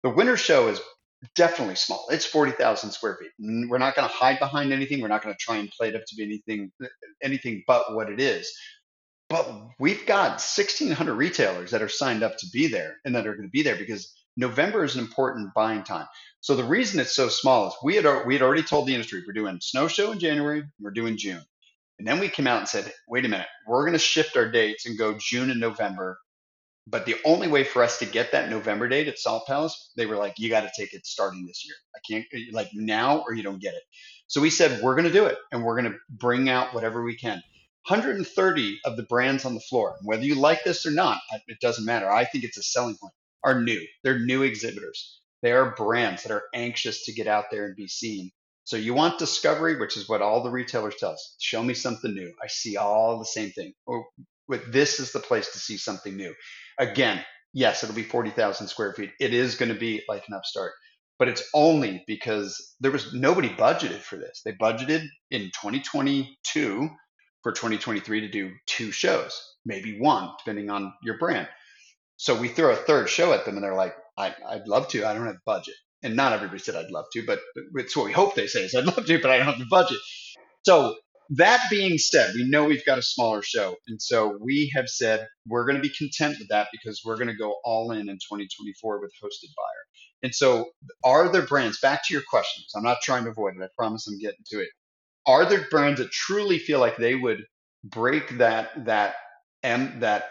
[0.03, 0.79] The winter show is
[1.35, 2.05] definitely small.
[2.11, 3.31] It's 40,000 square feet.
[3.39, 5.01] We're not going to hide behind anything.
[5.01, 6.71] We're not going to try and play it up to be anything
[7.23, 8.51] anything but what it is.
[9.27, 13.33] But we've got 1,600 retailers that are signed up to be there and that are
[13.35, 16.07] going to be there because November is an important buying time.
[16.41, 19.23] So the reason it's so small is we had we had already told the industry
[19.25, 21.43] we're doing snow show in January, we're doing June,
[21.97, 24.51] and then we came out and said, wait a minute, we're going to shift our
[24.51, 26.19] dates and go June and November.
[26.87, 30.05] But the only way for us to get that November date at Salt Palace, they
[30.05, 31.75] were like, you got to take it starting this year.
[31.95, 33.81] I can't like now or you don't get it.
[34.27, 37.03] So we said we're going to do it and we're going to bring out whatever
[37.03, 37.41] we can.
[37.87, 41.85] 130 of the brands on the floor, whether you like this or not, it doesn't
[41.85, 42.09] matter.
[42.09, 43.13] I think it's a selling point.
[43.45, 43.81] Are new.
[44.03, 45.21] They're new exhibitors.
[45.43, 48.31] They are brands that are anxious to get out there and be seen.
[48.63, 51.35] So you want discovery, which is what all the retailers tell us.
[51.39, 52.33] Show me something new.
[52.43, 53.73] I see all the same thing.
[53.85, 54.07] Or
[54.47, 56.33] with this is the place to see something new.
[56.79, 59.11] Again, yes, it'll be 40,000 square feet.
[59.19, 60.71] It is going to be like an upstart,
[61.19, 64.41] but it's only because there was nobody budgeted for this.
[64.43, 66.89] They budgeted in 2022
[67.43, 71.47] for 2023 to do two shows, maybe one, depending on your brand.
[72.17, 75.05] So we throw a third show at them and they're like, I, I'd love to.
[75.05, 75.75] I don't have budget.
[76.03, 77.39] And not everybody said I'd love to, but
[77.75, 79.65] it's what we hope they say is I'd love to, but I don't have the
[79.69, 79.97] budget.
[80.63, 80.95] So
[81.31, 83.75] that being said, we know we've got a smaller show.
[83.87, 87.29] And so we have said we're going to be content with that because we're going
[87.29, 89.85] to go all in in 2024 with hosted buyer.
[90.23, 90.69] And so
[91.03, 93.63] are there brands, back to your questions, I'm not trying to avoid it.
[93.63, 94.69] I promise I'm getting to it.
[95.25, 97.43] Are there brands that truly feel like they would
[97.83, 99.15] break that, that,
[99.63, 100.25] M, that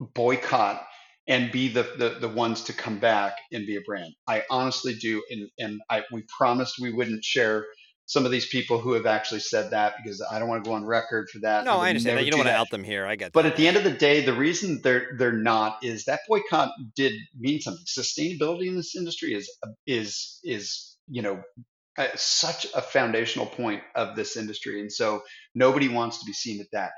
[0.00, 0.84] boycott
[1.26, 4.12] and be the, the the ones to come back and be a brand.
[4.28, 7.66] I honestly do, and and I we promised we wouldn't share
[8.06, 10.74] some of these people who have actually said that because I don't want to go
[10.74, 11.64] on record for that.
[11.64, 12.24] No, I understand that.
[12.24, 13.06] You don't do want to out them here.
[13.06, 16.04] I get But at the end of the day, the reason they're they're not is
[16.04, 17.84] that boycott did mean something.
[17.86, 19.50] Sustainability in this industry is
[19.86, 21.42] is is you know
[21.96, 25.22] uh, such a foundational point of this industry, and so
[25.54, 26.92] nobody wants to be seen at that.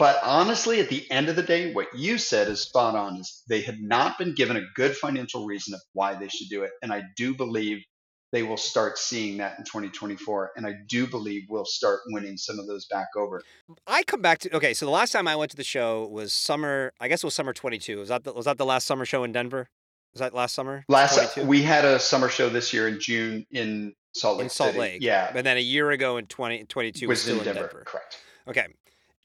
[0.00, 3.18] But honestly, at the end of the day, what you said is spot on.
[3.18, 6.62] Is they had not been given a good financial reason of why they should do
[6.62, 7.84] it, and I do believe
[8.32, 12.58] they will start seeing that in 2024, and I do believe we'll start winning some
[12.58, 13.42] of those back over.
[13.86, 14.72] I come back to okay.
[14.72, 16.94] So the last time I went to the show was summer.
[16.98, 17.98] I guess it was summer 22.
[17.98, 19.68] Was that the, was that the last summer show in Denver?
[20.14, 20.86] Was that last summer?
[20.88, 21.46] Last 22?
[21.46, 24.78] we had a summer show this year in June in Salt Lake in Salt City.
[24.78, 25.02] Lake.
[25.02, 27.60] Yeah, And then a year ago in 2022 was, was still in in Denver.
[27.68, 27.84] Denver.
[27.86, 28.18] Correct.
[28.48, 28.66] Okay.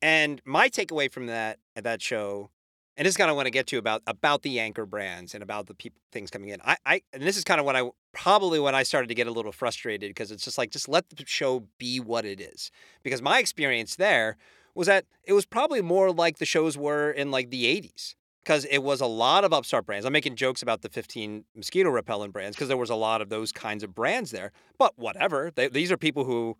[0.01, 2.49] And my takeaway from that at that show,
[2.97, 5.43] and this is kind of what I get to about about the anchor brands and
[5.43, 6.61] about the people things coming in.
[6.63, 9.27] I, I and this is kind of what I probably when I started to get
[9.27, 12.71] a little frustrated because it's just like just let the show be what it is.
[13.03, 14.37] Because my experience there
[14.75, 18.15] was that it was probably more like the shows were in like the 80s.
[18.43, 20.05] Because it was a lot of upstart brands.
[20.05, 23.29] I'm making jokes about the 15 mosquito repellent brands because there was a lot of
[23.29, 24.51] those kinds of brands there.
[24.77, 26.55] But whatever, they, these are people who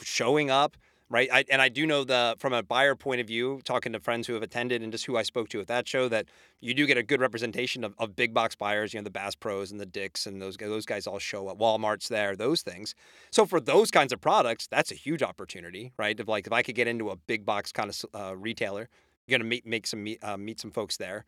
[0.00, 0.76] showing up,
[1.14, 1.28] right?
[1.32, 4.26] I, and I do know the from a buyer point of view, talking to friends
[4.26, 6.26] who have attended and just who I spoke to at that show, that
[6.60, 8.92] you do get a good representation of, of big box buyers.
[8.92, 11.46] You know, the Bass Pros and the Dicks and those guys, those guys all show
[11.46, 11.56] up.
[11.56, 12.96] Walmart's there, those things.
[13.30, 16.18] So for those kinds of products, that's a huge opportunity, right?
[16.18, 18.88] Of like if I could get into a big box kind of uh, retailer,
[19.28, 21.26] you're gonna meet make some meet, uh, meet some folks there,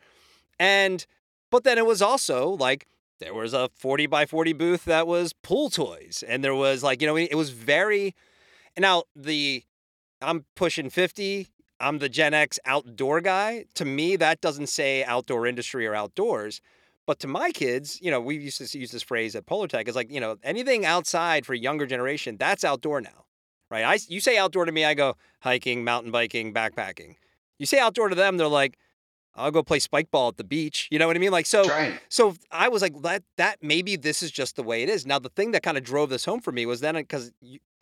[0.58, 1.06] and
[1.52, 2.88] but then it was also like
[3.20, 7.00] there was a 40 by 40 booth that was pool toys and there was like
[7.00, 8.16] you know it was very
[8.76, 9.64] now the
[10.20, 11.48] i'm pushing 50
[11.80, 16.60] i'm the gen x outdoor guy to me that doesn't say outdoor industry or outdoors
[17.06, 19.96] but to my kids you know we used to use this phrase at polartec is
[19.96, 23.24] like you know anything outside for younger generation that's outdoor now
[23.70, 27.16] right i you say outdoor to me i go hiking mountain biking backpacking
[27.58, 28.78] you say outdoor to them they're like
[29.34, 31.64] i'll go play spike ball at the beach you know what i mean like so
[31.68, 32.00] right.
[32.08, 35.04] so I was like, that that maybe this is just the way it is.
[35.04, 37.32] Now the thing that kind of drove this home for me was then uh, because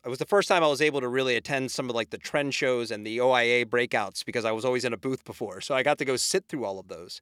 [0.05, 2.19] it was the first time I was able to really attend some of like the
[2.19, 5.61] trend shows and the OIA breakouts because I was always in a booth before.
[5.61, 7.21] So I got to go sit through all of those.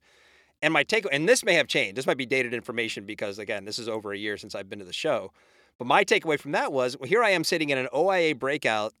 [0.61, 1.95] And my take, and this may have changed.
[1.95, 4.79] This might be dated information because again, this is over a year since I've been
[4.79, 5.31] to the show.
[5.77, 8.93] But my takeaway from that was, well, here I am sitting in an OIA breakout,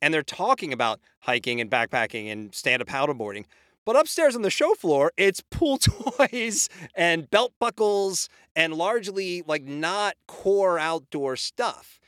[0.00, 3.44] and they're talking about hiking and backpacking and stand-up paddleboarding.
[3.84, 9.64] But upstairs on the show floor, it's pool toys and belt buckles and largely like
[9.64, 11.98] not core outdoor stuff.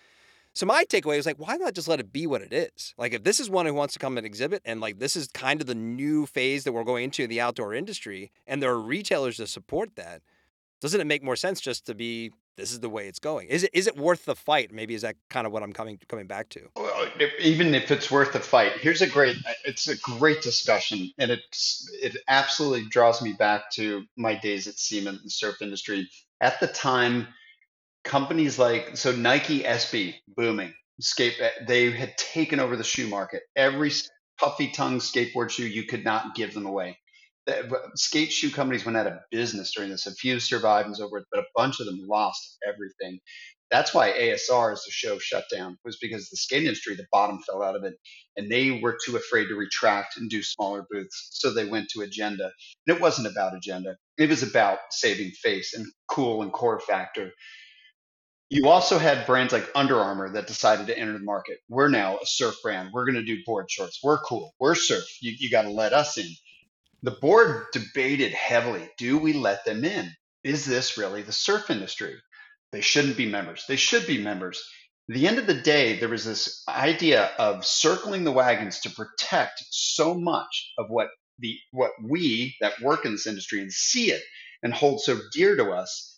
[0.55, 2.95] So my takeaway was like, why not just let it be what it is?
[2.97, 5.27] Like, if this is one who wants to come and exhibit, and like this is
[5.29, 8.71] kind of the new phase that we're going into in the outdoor industry, and there
[8.71, 10.23] are retailers to support that,
[10.81, 13.49] doesn't it make more sense just to be this is the way it's going?
[13.49, 14.71] Is it is it worth the fight?
[14.71, 16.69] Maybe is that kind of what I'm coming coming back to?
[16.77, 17.09] Well,
[17.41, 21.33] even if it's worth the fight, here's a great uh, it's a great discussion, and
[21.33, 26.09] it's it absolutely draws me back to my days at SIMA, the surf industry.
[26.41, 27.27] At the time
[28.05, 33.43] companies like so Nike SB booming skate eh, they had taken over the shoe market.
[33.57, 33.91] Every
[34.39, 36.99] puffy tongue skateboard shoe you could not give them away.
[37.47, 40.07] The, eh, skate shoe companies went out of business during this.
[40.07, 43.21] A few survived and so forth, but a bunch of them lost everything.
[43.71, 47.41] That's why ASR as a show shut down was because the skate industry, the bottom
[47.43, 47.95] fell out of it,
[48.37, 52.03] and they were too afraid to retract and do smaller booths, so they went to
[52.03, 52.53] Agenda.
[52.87, 57.33] And it wasn't about Agenda; it was about saving face and cool and core factor
[58.51, 61.59] you also had brands like Under Armour that decided to enter the market.
[61.69, 62.91] We're now a surf brand.
[62.93, 64.01] We're going to do board shorts.
[64.03, 64.55] We're cool.
[64.61, 65.05] We're surf.
[65.21, 66.29] You, you got to let us in.
[67.03, 70.11] The board debated heavily do we let them in?
[70.45, 72.15] Is this really the surf industry?
[72.73, 73.65] They shouldn't be members.
[73.69, 74.63] They should be members.
[75.09, 78.91] At the end of the day, there was this idea of circling the wagons to
[78.91, 84.11] protect so much of what the what we that work in this industry and see
[84.11, 84.23] it
[84.63, 86.14] and hold so dear to us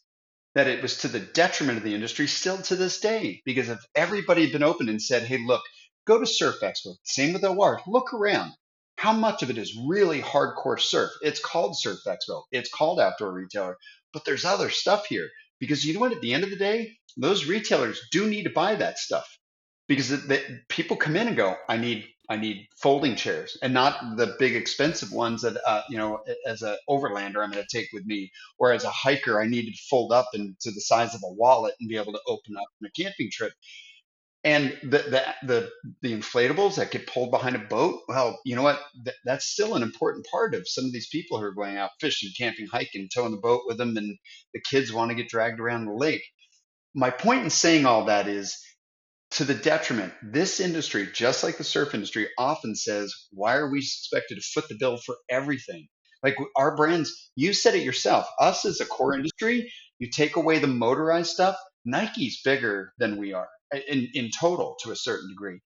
[0.56, 3.78] that it was to the detriment of the industry still to this day because if
[3.94, 5.60] everybody had been open and said, hey, look,
[6.06, 8.52] go to Surf Expo, same with OR, look around.
[8.96, 11.10] How much of it is really hardcore surf?
[11.20, 13.76] It's called Surf Expo, it's called Outdoor Retailer,
[14.14, 15.28] but there's other stuff here
[15.60, 16.12] because you know what?
[16.12, 19.28] At the end of the day, those retailers do need to buy that stuff
[19.88, 23.72] because the, the, people come in and go, I need I need folding chairs and
[23.74, 27.78] not the big expensive ones that, uh, you know, as an overlander, I'm going to
[27.78, 31.14] take with me, or as a hiker, I need to fold up into the size
[31.14, 33.52] of a wallet and be able to open up on a camping trip.
[34.44, 35.70] And the, the, the,
[36.02, 38.80] the inflatables that get pulled behind a boat, well, you know what?
[39.04, 41.90] Th- that's still an important part of some of these people who are going out
[42.00, 44.16] fishing, camping, hiking, towing the boat with them, and
[44.54, 46.22] the kids want to get dragged around the lake.
[46.94, 48.56] My point in saying all that is
[49.32, 50.12] to the detriment.
[50.22, 54.68] This industry, just like the surf industry, often says, why are we expected to foot
[54.68, 55.88] the bill for everything?
[56.22, 58.26] Like our brands, you said it yourself.
[58.40, 63.32] Us as a core industry, you take away the motorized stuff, Nike's bigger than we
[63.32, 63.48] are
[63.88, 65.60] in, in total to a certain degree.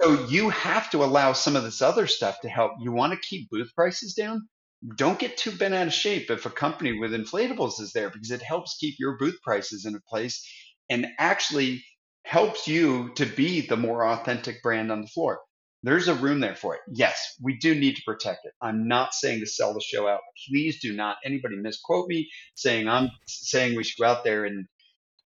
[0.00, 2.72] So you have to allow some of this other stuff to help.
[2.80, 4.48] You want to keep booth prices down?
[4.96, 8.30] Don't get too bent out of shape if a company with inflatables is there because
[8.30, 10.46] it helps keep your booth prices in a place
[10.90, 11.82] and actually
[12.24, 15.40] helps you to be the more authentic brand on the floor.
[15.82, 16.80] There's a room there for it.
[16.90, 18.52] Yes, we do need to protect it.
[18.62, 20.20] I'm not saying to sell the show out.
[20.48, 24.66] Please do not anybody misquote me saying I'm saying we should go out there and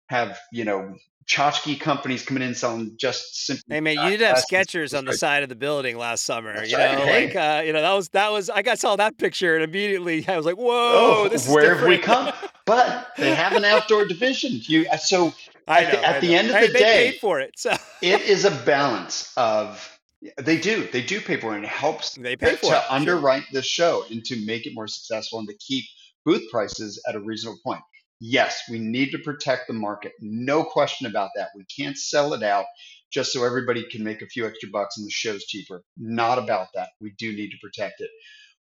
[0.08, 0.94] have, you know,
[1.28, 3.62] tchotchke companies coming in selling just simply.
[3.68, 6.54] Hey man, you did have Skechers on the side of the building last summer.
[6.54, 7.26] That's you know, right.
[7.26, 10.24] like uh, you know that was that was I got saw that picture and immediately
[10.28, 12.32] I was like, whoa, oh, this is where have we come?
[12.68, 14.60] But they have an outdoor division.
[14.62, 15.34] You uh, so
[15.66, 17.54] I at, know, the, at the end of the they day, paid for it.
[17.56, 17.74] So.
[18.02, 19.98] it is a balance of
[20.36, 21.56] they do they do pay for it.
[21.56, 22.84] And it helps they pay for to it.
[22.90, 25.84] underwrite the show and to make it more successful and to keep
[26.24, 27.80] booth prices at a reasonable point.
[28.20, 30.12] Yes, we need to protect the market.
[30.20, 31.50] No question about that.
[31.54, 32.66] We can't sell it out
[33.10, 35.82] just so everybody can make a few extra bucks and the show's cheaper.
[35.96, 36.90] Not about that.
[37.00, 38.10] We do need to protect it.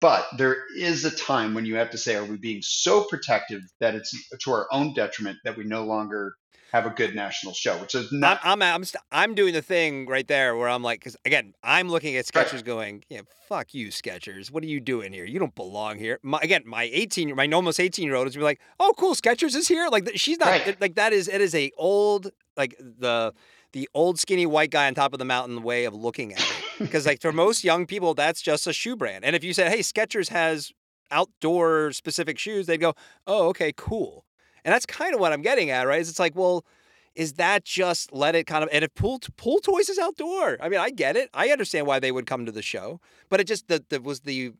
[0.01, 3.61] But there is a time when you have to say, are we being so protective
[3.79, 6.35] that it's to our own detriment that we no longer
[6.75, 8.39] have a good national show, which is not.
[8.43, 11.53] I'm I'm I'm, st- I'm doing the thing right there where I'm like, because again,
[11.63, 12.65] I'm looking at Skechers right.
[12.65, 14.51] going, yeah, fuck you, Skechers.
[14.51, 15.23] What are you doing here?
[15.25, 16.19] You don't belong here.
[16.21, 19.55] My, again, my 18, my almost 18 year old is be like, oh, cool, Skechers
[19.55, 19.87] is here.
[19.89, 20.81] Like she's not right.
[20.81, 23.33] like that is it is a old like the
[23.75, 26.63] the old skinny white guy on top of the mountain way of looking at it.
[26.79, 29.25] Because like for most young people, that's just a shoe brand.
[29.25, 30.71] And if you said, hey, Skechers has
[31.11, 32.93] outdoor specific shoes, they'd go,
[33.27, 34.25] oh, okay, cool.
[34.63, 35.99] And that's kind of what I'm getting at, right?
[35.99, 36.65] Is it's like, well,
[37.15, 40.57] is that just let it kind of and if pool pool toys is outdoor?
[40.61, 41.29] I mean, I get it.
[41.33, 44.53] I understand why they would come to the show, but it just that was the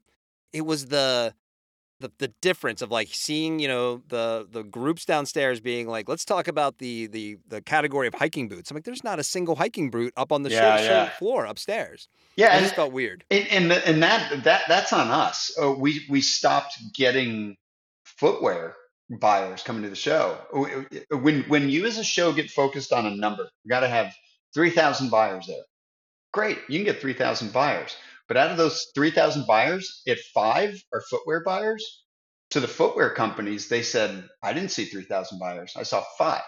[0.52, 1.34] it was the
[2.00, 6.26] the, the difference of like seeing you know the the groups downstairs being like let's
[6.26, 9.56] talk about the the the category of hiking boots i'm like there's not a single
[9.56, 13.24] hiking boot up on the Yeah, show, show floor upstairs Yeah, it just felt weird
[13.32, 15.56] and and the- and that that that's on us.
[15.62, 17.56] Uh, we we stopped getting
[18.04, 18.76] footwear
[19.10, 20.38] buyers coming to the show.
[21.12, 24.14] When when you as a show get focused on a number, you got to have
[24.54, 25.64] three thousand buyers there.
[26.34, 27.96] Great, you can get three thousand buyers,
[28.28, 32.04] but out of those three thousand buyers, if five are footwear buyers,
[32.52, 35.74] to the footwear companies, they said, "I didn't see three thousand buyers.
[35.76, 36.44] I saw five.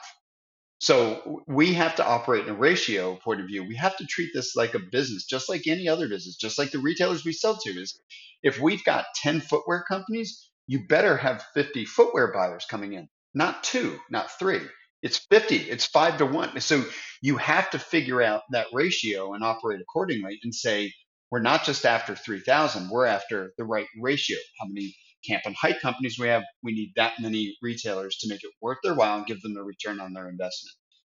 [0.79, 3.63] So we have to operate in a ratio point of view.
[3.63, 6.71] We have to treat this like a business, just like any other business, just like
[6.71, 7.69] the retailers we sell to.
[7.71, 7.99] Is
[8.43, 13.63] if we've got 10 footwear companies, you better have 50 footwear buyers coming in, not
[13.63, 14.61] two, not three.
[15.01, 16.59] It's 50, it's five to one.
[16.61, 16.83] So
[17.21, 20.93] you have to figure out that ratio and operate accordingly and say,
[21.31, 24.37] we're not just after 3,000, we're after the right ratio.
[24.59, 26.43] How many camp and hike companies we have?
[26.63, 29.63] We need that many retailers to make it worth their while and give them a
[29.63, 30.75] return on their investment.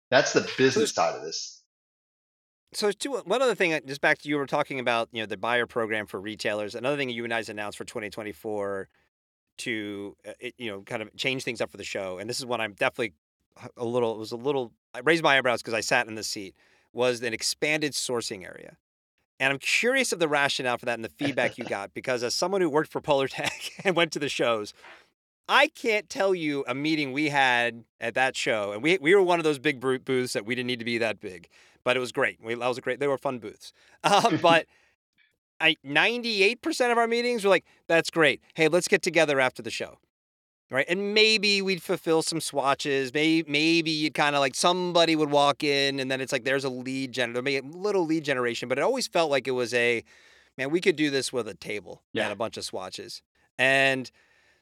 [0.09, 1.63] That's the business side of this.
[2.73, 5.25] so two, one other thing uh, just back to you were talking about you know
[5.25, 8.87] the buyer program for retailers another thing you and i's announced for 2024
[9.57, 12.39] to uh, it, you know kind of change things up for the show and this
[12.39, 13.13] is one i'm definitely
[13.77, 16.23] a little it was a little i raised my eyebrows because i sat in the
[16.23, 16.55] seat
[16.93, 18.77] was an expanded sourcing area
[19.41, 22.33] and i'm curious of the rationale for that and the feedback you got because as
[22.33, 24.73] someone who worked for Polartec and went to the shows
[25.49, 29.21] I can't tell you a meeting we had at that show, and we we were
[29.21, 31.49] one of those big booths that we didn't need to be that big,
[31.83, 32.39] but it was great.
[32.41, 33.01] We, that was a great.
[33.01, 33.73] They were fun booths.
[34.05, 34.65] Um, but
[35.59, 38.41] I ninety eight percent of our meetings were like, "That's great.
[38.53, 39.97] Hey, let's get together after the show."
[40.73, 43.13] Right, and maybe we'd fulfill some swatches.
[43.13, 46.63] Maybe maybe you'd kind of like somebody would walk in, and then it's like there's
[46.63, 49.51] a lead gen, there may a little lead generation, but it always felt like it
[49.51, 50.01] was a
[50.57, 50.69] man.
[50.71, 52.23] We could do this with a table Yeah.
[52.23, 53.21] and a bunch of swatches,
[53.57, 54.09] and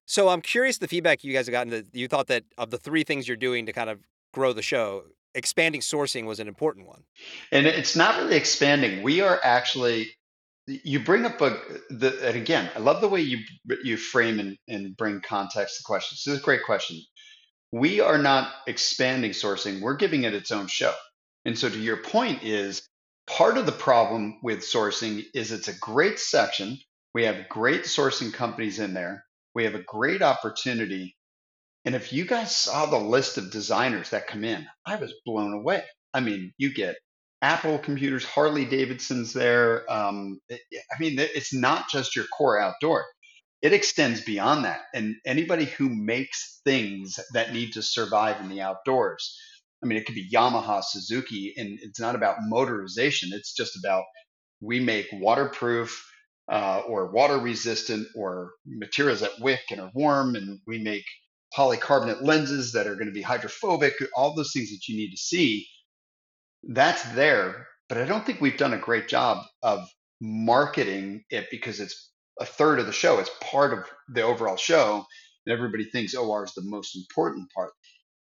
[0.08, 2.80] so I'm curious the feedback you guys have gotten that you thought that of the
[2.80, 4.00] three things you're doing to kind of
[4.34, 5.04] grow the show,
[5.36, 7.04] expanding sourcing was an important one.
[7.52, 9.04] And it's not really expanding.
[9.04, 10.14] We are actually
[10.84, 11.58] you bring up a
[11.90, 13.40] the and again, I love the way you
[13.84, 16.24] you frame and, and bring context to questions.
[16.24, 17.02] This is a great question.
[17.72, 20.94] We are not expanding sourcing, we're giving it its own show.
[21.46, 22.88] And so to your point is
[23.28, 26.78] part of the problem with sourcing is it's a great section.
[27.14, 29.24] We have great sourcing companies in there.
[29.56, 31.16] We have a great opportunity.
[31.86, 35.54] And if you guys saw the list of designers that come in, I was blown
[35.54, 35.84] away.
[36.14, 36.98] I mean, you get
[37.42, 39.92] Apple computers, Harley Davidson's there.
[39.92, 40.62] Um, it-
[40.94, 43.08] I mean, it's not just your core outdoor.
[43.64, 44.84] It extends beyond that.
[44.96, 49.38] And anybody who makes things that need to survive in the outdoors.
[49.84, 53.34] I mean, it could be Yamaha, Suzuki, and it's not about motorization.
[53.34, 54.06] It's just about
[54.62, 56.06] we make waterproof
[56.52, 61.06] uh, or water resistant or materials that wick and are warm, and we make
[61.58, 65.18] polycarbonate lenses that are going to be hydrophobic, all those things that you need to
[65.18, 65.68] see
[66.64, 69.88] that's there, but I don't think we've done a great job of
[70.22, 73.20] marketing it because it's a third of the show.
[73.20, 75.06] It's part of the overall show,
[75.46, 77.72] and everybody thinks OR is the most important part.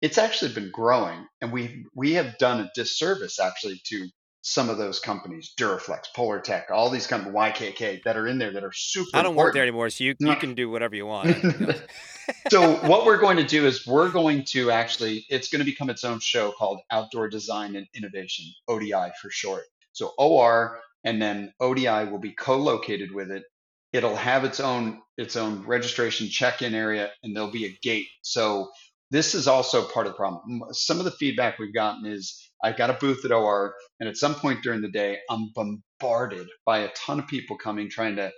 [0.01, 4.07] It's actually been growing, and we we have done a disservice actually to
[4.41, 8.63] some of those companies, Duraflex, Polartec, all these companies, YKK that are in there that
[8.63, 9.09] are super.
[9.13, 10.31] I don't work there anymore, so you, No.
[10.31, 11.35] you can do whatever you want.
[12.49, 15.89] so what we're going to do is we're going to actually it's going to become
[15.89, 19.63] its own show called outdoor design and innovation odi for short
[19.93, 23.43] so or and then odi will be co-located with it
[23.93, 28.69] it'll have its own its own registration check-in area and there'll be a gate so
[29.11, 32.71] this is also part of the problem some of the feedback we've gotten is i
[32.71, 36.79] got a booth at or and at some point during the day i'm bombarded by
[36.79, 38.31] a ton of people coming trying to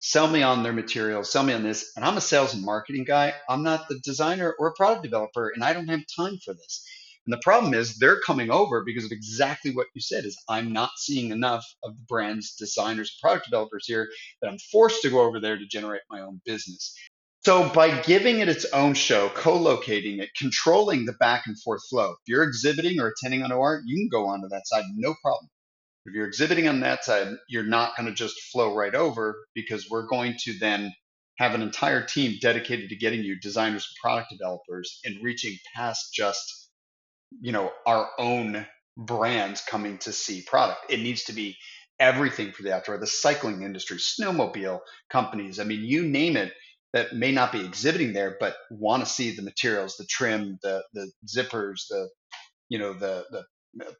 [0.00, 1.92] sell me on their materials, sell me on this.
[1.96, 3.34] And I'm a sales and marketing guy.
[3.48, 6.86] I'm not the designer or a product developer, and I don't have time for this.
[7.26, 10.72] And the problem is they're coming over because of exactly what you said is I'm
[10.72, 14.08] not seeing enough of the brands, designers, product developers here
[14.40, 16.94] that I'm forced to go over there to generate my own business.
[17.44, 22.12] So by giving it its own show, co-locating it, controlling the back and forth flow.
[22.12, 25.48] If you're exhibiting or attending on OR, you can go onto that side, no problem.
[26.06, 29.88] If you're exhibiting on that side, you're not going to just flow right over because
[29.90, 30.92] we're going to then
[31.38, 36.14] have an entire team dedicated to getting you designers and product developers and reaching past
[36.14, 36.70] just,
[37.40, 38.66] you know, our own
[38.96, 40.78] brands coming to see product.
[40.88, 41.56] It needs to be
[41.98, 44.80] everything for the outdoor, the cycling industry, snowmobile
[45.10, 45.58] companies.
[45.58, 46.52] I mean, you name it
[46.96, 50.82] that may not be exhibiting there, but want to see the materials, the trim, the
[50.94, 52.08] the zippers, the
[52.68, 53.44] you know the the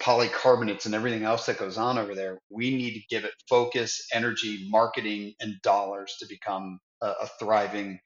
[0.00, 4.06] polycarbonates and everything else that goes on over there we need to give it focus
[4.10, 7.98] energy marketing and dollars to become a, a thriving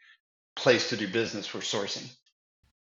[0.57, 2.11] place to do business for sourcing.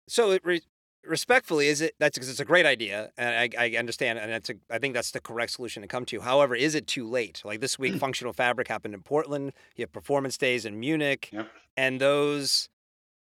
[0.07, 0.61] So it re-
[1.05, 4.49] respectfully, is it that's because it's a great idea, and I, I understand, and that's
[4.49, 6.21] a, I think that's the correct solution to come to.
[6.21, 7.41] However, is it too late?
[7.43, 9.53] Like this week, functional fabric happened in Portland.
[9.75, 11.47] You have performance days in Munich, Yep.
[11.77, 12.69] and those,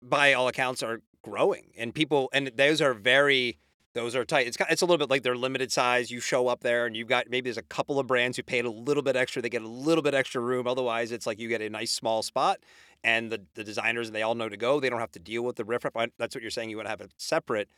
[0.02, 3.58] by all accounts, are growing, and people, and those are very.
[3.94, 4.46] Those are tight.
[4.46, 6.12] It's it's a little bit like they're limited size.
[6.12, 8.66] You show up there and you've got maybe there's a couple of brands who paid
[8.66, 9.42] a little bit extra.
[9.42, 10.68] They get a little bit extra room.
[10.68, 12.58] Otherwise, it's like you get a nice small spot
[13.06, 14.80] and the, the designers and they all know to go.
[14.80, 16.10] They don't have to deal with the riff raff.
[16.18, 16.72] That's what you're saying.
[16.72, 17.70] You want to have it separate.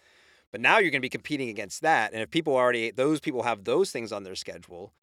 [0.54, 2.14] But now you're going to be competing against that.
[2.14, 4.94] And if people already, those people have those things on their schedule,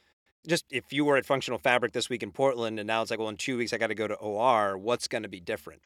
[0.49, 3.21] just if you were at Functional Fabric this week in Portland and now it's like,
[3.21, 5.83] well, in two weeks I got to go to OR, what's going to be different?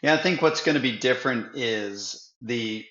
[0.00, 2.86] Yeah, I think what's going to be different is the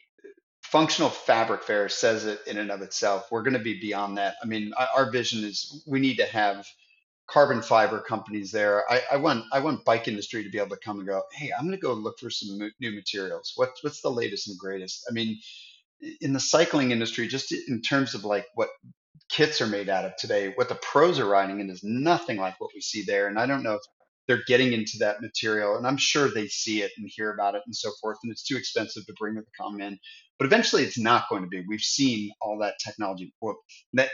[0.62, 3.32] functional fabric fair says it in and of itself.
[3.32, 4.36] We're going to be beyond that.
[4.43, 6.68] I mean, our vision is we need to have
[7.32, 8.84] carbon fiber companies there.
[8.92, 11.24] I, I want I want bike industry to be able to come and go.
[11.34, 13.54] Hey, I'm going to go look for some new materials.
[13.56, 15.06] What's what's the latest and greatest?
[15.10, 15.40] I mean,
[16.20, 18.70] in the cycling industry, just in terms of like what
[19.30, 22.60] kits are made out of today, what the pros are riding in is nothing like
[22.60, 23.28] what we see there.
[23.28, 23.82] And I don't know if
[24.28, 27.64] they're getting into that material, and I'm sure they see it and hear about it
[27.66, 28.18] and so forth.
[28.24, 29.98] And it's too expensive to bring it to come in,
[30.42, 31.64] but eventually it's not going to be.
[31.70, 33.34] We've seen all that technology.
[33.94, 34.10] That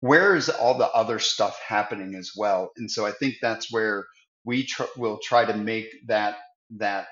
[0.00, 2.72] where is all the other stuff happening as well?
[2.78, 4.06] And so I think that's where
[4.46, 6.38] we tr- will try to make that
[6.78, 7.08] that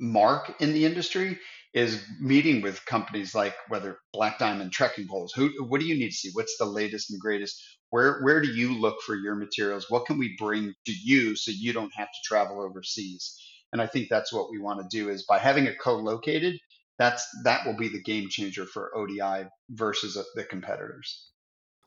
[0.00, 1.38] mark in the industry
[1.74, 5.32] is meeting with companies like whether Black Diamond trekking poles.
[5.34, 6.30] Who, what do you need to see?
[6.34, 7.62] What's the latest and greatest?
[7.90, 9.86] Where, where do you look for your materials?
[9.90, 13.36] What can we bring to you so you don't have to travel overseas?
[13.72, 16.58] And I think that's what we want to do is by having it co-located,
[16.98, 21.30] that's that will be the game changer for ODI versus uh, the competitors.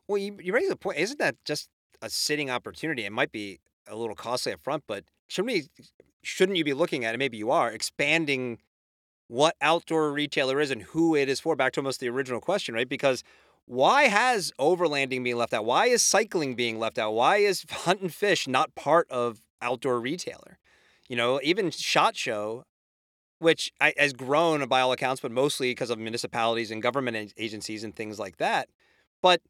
[0.08, 0.98] Well, you, you raise a point.
[0.98, 1.68] Isn't that just
[2.00, 3.04] a sitting opportunity?
[3.04, 5.68] It might be a little costly up front, but shouldn't we,
[6.22, 7.18] shouldn't you be looking at it?
[7.18, 8.58] Maybe you are expanding
[9.28, 11.56] what outdoor retailer is and who it is for.
[11.56, 12.88] Back to almost the original question, right?
[12.88, 13.22] Because
[13.66, 15.64] why has overlanding being left out?
[15.64, 17.14] Why is cycling being left out?
[17.14, 20.58] Why is hunt and fish not part of outdoor retailer?
[21.08, 22.64] You know, even Shot Show,
[23.42, 27.84] which I, has grown by all accounts, but mostly because of municipalities and government agencies
[27.84, 28.68] and things like that.
[29.20, 29.40] But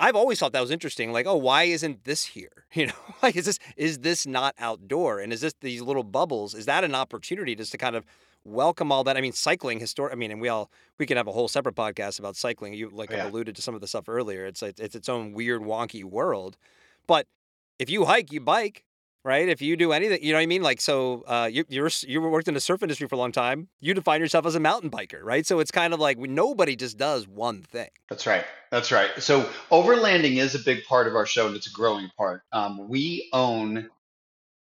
[0.00, 1.12] I've always thought that was interesting.
[1.12, 2.50] Like, oh, why isn't this here?
[2.74, 5.20] You know, like is this is this not outdoor?
[5.20, 6.54] And is this these little bubbles?
[6.54, 8.06] Is that an opportunity just to kind of
[8.44, 9.16] welcome all that?
[9.18, 10.12] I mean, cycling historic.
[10.12, 12.72] I mean, and we all we can have a whole separate podcast about cycling.
[12.72, 13.28] You like Oh, yeah.
[13.28, 14.46] alluded to some of the stuff earlier.
[14.46, 16.56] It's like it's its own weird, wonky world.
[17.06, 17.26] But
[17.78, 18.84] if you hike, you bike,
[19.24, 19.48] right?
[19.48, 20.62] If you do anything, you know what I mean.
[20.62, 23.68] Like, so uh, you you're you worked in the surf industry for a long time.
[23.80, 25.46] You define yourself as a mountain biker, right?
[25.46, 27.90] So it's kind of like nobody just does one thing.
[28.08, 28.44] That's right.
[28.70, 29.10] That's right.
[29.18, 32.42] So overlanding is a big part of our show, and it's a growing part.
[32.52, 33.88] Um, we own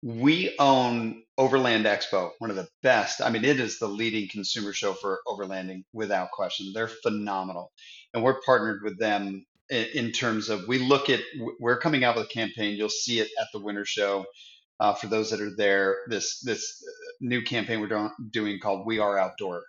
[0.02, 3.20] we own Overland Expo, one of the best.
[3.20, 6.72] I mean, it is the leading consumer show for overlanding without question.
[6.74, 7.72] They're phenomenal,
[8.14, 11.20] and we're partnered with them in, terms of we look at
[11.60, 12.76] we're coming out with a campaign.
[12.76, 14.26] You'll see it at the winter show.
[14.78, 18.86] Uh, for those that are there, this this uh, new campaign we're doing, doing called
[18.86, 19.62] "We Are Outdoor."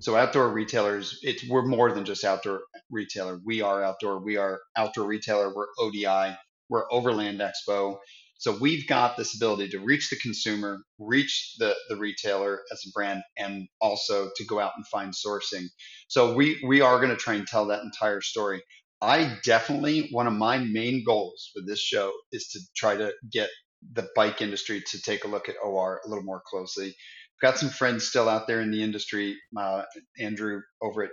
[0.00, 3.38] So outdoor retailers, it's we're more than just outdoor retailer.
[3.44, 4.24] We are outdoor.
[4.24, 5.54] We are outdoor retailer.
[5.54, 6.36] We're ODI.
[6.68, 7.98] We're Overland Expo.
[8.38, 12.90] So we've got this ability to reach the consumer, reach the, the retailer as a
[12.92, 15.66] brand, and also to go out and find sourcing.
[16.08, 18.62] So we we are going to try and tell that entire story.
[19.04, 23.50] I definitely one of my main goals for this show is to try to get
[23.92, 26.88] the bike industry to take a look at OR a little more closely.
[26.88, 29.36] I've got some friends still out there in the industry.
[29.56, 29.82] Uh,
[30.18, 31.10] Andrew over at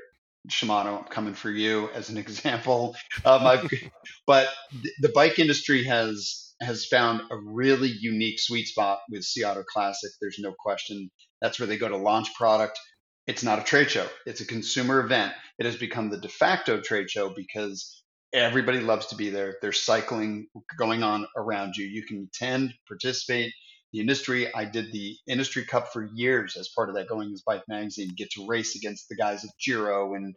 [0.49, 2.95] Shimano, I'm coming for you as an example.
[3.25, 3.43] Um,
[4.25, 9.43] but th- the bike industry has has found a really unique sweet spot with Sea
[9.43, 10.11] Otter Classic.
[10.21, 11.09] There's no question.
[11.41, 12.79] That's where they go to launch product.
[13.27, 14.07] It's not a trade show.
[14.25, 15.33] It's a consumer event.
[15.59, 18.03] It has become the de facto trade show because
[18.33, 19.57] everybody loves to be there.
[19.61, 20.47] There's cycling
[20.77, 21.85] going on around you.
[21.85, 23.53] You can attend, participate.
[23.93, 27.41] The industry, I did the industry cup for years as part of that Going as
[27.41, 28.13] Bike magazine.
[28.15, 30.35] Get to race against the guys at Giro and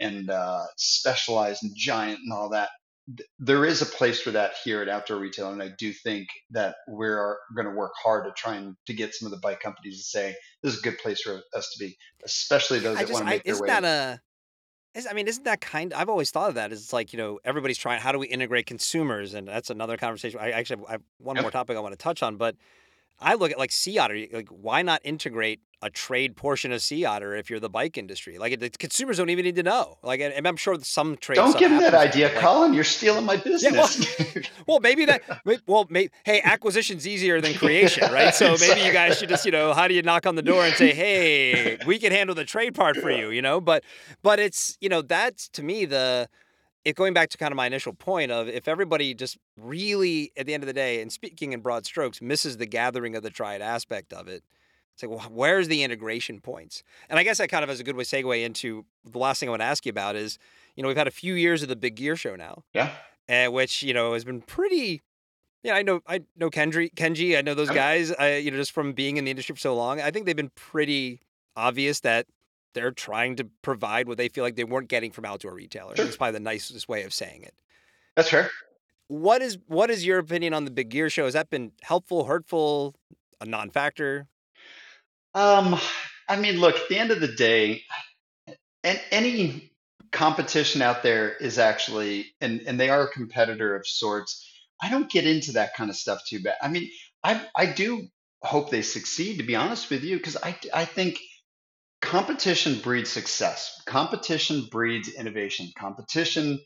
[0.00, 2.70] and uh, Specialized and Giant and all that.
[3.16, 6.28] Th- There is a place for that here at Outdoor Retail, and I do think
[6.50, 9.60] that we're going to work hard to try and to get some of the bike
[9.60, 13.04] companies to say this is a good place for us to be, especially those I
[13.04, 13.68] that want to I, make their isn't way.
[13.68, 14.20] that a,
[14.94, 15.92] is, I mean, isn't that kind?
[15.94, 18.00] I've always thought of that as it's like you know everybody's trying.
[18.00, 19.34] How do we integrate consumers?
[19.34, 20.38] And that's another conversation.
[20.40, 22.56] I actually have, I have one more topic I want to touch on, but
[23.18, 24.26] I look at like Sea Otter.
[24.32, 28.38] Like, why not integrate a trade portion of Sea Otter if you're the bike industry.
[28.38, 29.98] Like the consumers don't even need to know.
[30.02, 31.34] Like, and I'm sure some trade.
[31.36, 32.72] Don't give him that idea, like- Colin.
[32.72, 34.30] You're stealing my business.
[34.34, 35.22] Yeah, Well, maybe that.
[35.66, 38.32] Well, may, hey, acquisition's easier than creation, right?
[38.32, 40.62] So maybe you guys should just, you know, how do you knock on the door
[40.64, 43.60] and say, "Hey, we can handle the trade part for you," you know?
[43.60, 43.82] But,
[44.22, 46.28] but it's, you know, that's to me the,
[46.84, 50.46] it going back to kind of my initial point of if everybody just really, at
[50.46, 53.30] the end of the day, and speaking in broad strokes, misses the gathering of the
[53.30, 54.44] triad aspect of it.
[54.94, 56.82] It's like, well, where's the integration points?
[57.08, 59.48] And I guess that kind of has a good way segue into the last thing
[59.48, 60.38] I want to ask you about is,
[60.76, 62.90] you know, we've had a few years of the Big Gear Show now yeah.
[63.28, 65.02] uh, which you know has been pretty.
[65.62, 66.92] Yeah, I know I know Kenji.
[66.94, 68.12] Kenji, I know those guys.
[68.12, 70.36] I, you know, just from being in the industry for so long, I think they've
[70.36, 71.20] been pretty
[71.56, 72.26] obvious that
[72.74, 75.96] they're trying to provide what they feel like they weren't getting from outdoor retailers.
[75.96, 76.06] Sure.
[76.06, 77.54] It's probably the nicest way of saying it.
[78.16, 78.50] That's fair.
[79.08, 81.26] What is what is your opinion on the Big Gear Show?
[81.26, 82.94] Has that been helpful, hurtful,
[83.40, 84.26] a non-factor?
[85.34, 85.78] Um,
[86.28, 87.82] I mean, look, at the end of the day,
[88.84, 89.72] and any
[90.12, 94.46] competition out there is actually, and and they are a competitor of sorts.
[94.82, 96.56] I don't get into that kind of stuff too bad.
[96.62, 96.90] I mean,
[97.24, 98.08] I I do
[98.42, 101.18] hope they succeed, to be honest with you, because I I think
[102.02, 103.80] competition breeds success.
[103.86, 105.70] Competition breeds innovation.
[105.78, 106.60] Competition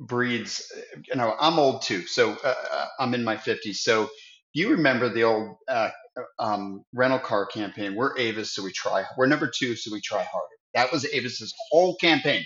[0.00, 0.62] breeds.
[1.08, 3.82] You know, I'm old too, so uh, uh, I'm in my 50s.
[3.82, 4.08] So
[4.54, 5.90] you remember the old uh,
[6.38, 7.94] um, rental car campaign.
[7.94, 9.04] We're Avis, so we try.
[9.16, 10.46] We're number two, so we try harder.
[10.74, 12.44] That was Avis's whole campaign.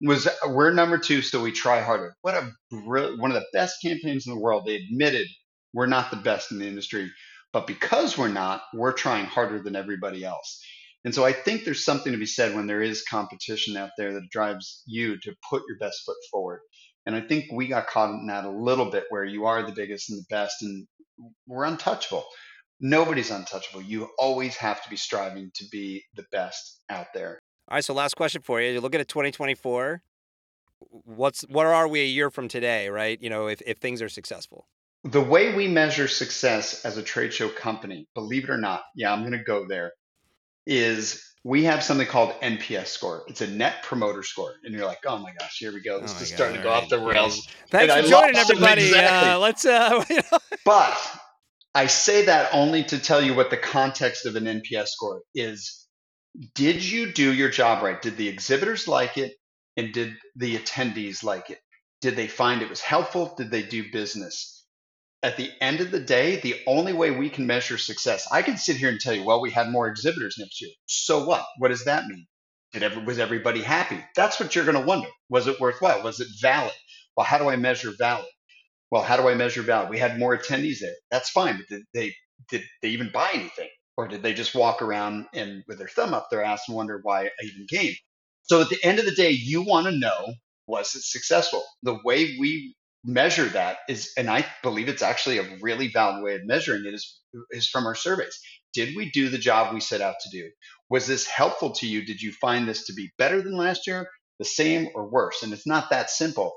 [0.00, 2.14] Was we're number two, so we try harder.
[2.22, 4.64] What a one of the best campaigns in the world.
[4.66, 5.26] They admitted
[5.72, 7.10] we're not the best in the industry,
[7.52, 10.62] but because we're not, we're trying harder than everybody else.
[11.04, 14.12] And so I think there's something to be said when there is competition out there
[14.14, 16.60] that drives you to put your best foot forward.
[17.06, 19.72] And I think we got caught in that a little bit where you are the
[19.72, 20.86] biggest and the best, and
[21.46, 22.24] we're untouchable.
[22.80, 23.82] Nobody's untouchable.
[23.82, 27.38] You always have to be striving to be the best out there.
[27.68, 28.72] All right, so last question for you.
[28.72, 30.00] You're looking at 2024.
[30.90, 33.20] What's what are we a year from today, right?
[33.20, 34.68] You know, if, if things are successful.
[35.04, 39.12] The way we measure success as a trade show company, believe it or not, yeah,
[39.12, 39.92] I'm going to go there,
[40.66, 43.24] is we have something called NPS score.
[43.28, 44.54] It's a net promoter score.
[44.64, 46.00] And you're like, oh my gosh, here we go.
[46.00, 47.46] This Oh is God, starting to go all off the rails.
[47.70, 48.86] Thanks And for I joining, everybody.
[48.88, 49.30] exactly.
[49.30, 50.20] Uh, let's uh, you
[50.64, 50.98] But
[51.74, 55.86] I say that only to tell you what the context of an NPS score is.
[56.54, 58.00] Did you do your job right?
[58.00, 59.34] Did the exhibitors like it?
[59.76, 61.60] And did the attendees like it?
[62.00, 63.34] Did they find it was helpful?
[63.36, 64.66] Did they do business?
[65.22, 68.56] At the end of the day, the only way we can measure success, I can
[68.56, 70.70] sit here and tell you, well, we had more exhibitors next year.
[70.86, 71.44] So what?
[71.58, 72.26] What does that mean?
[72.72, 73.98] Did was everybody happy?
[74.14, 75.08] That's what you're going to wonder.
[75.28, 76.02] Was it worthwhile?
[76.02, 76.74] Was it valid?
[77.16, 78.26] Well, how do I measure valid?
[78.90, 79.90] Well, how do I measure valid?
[79.90, 80.94] We had more attendees there.
[81.10, 82.14] That's fine, but did they
[82.50, 86.14] did they even buy anything, or did they just walk around and with their thumb
[86.14, 87.94] up their ass and wonder why I even came?
[88.44, 90.34] So at the end of the day, you want to know
[90.66, 91.64] was it successful?
[91.82, 92.74] The way we
[93.04, 96.94] measure that is, and I believe it's actually a really valid way of measuring it
[96.94, 97.20] is
[97.50, 98.38] is from our surveys.
[98.74, 100.50] Did we do the job we set out to do?
[100.90, 102.04] Was this helpful to you?
[102.04, 104.08] Did you find this to be better than last year,
[104.38, 105.42] the same, or worse?
[105.42, 106.54] And it's not that simple.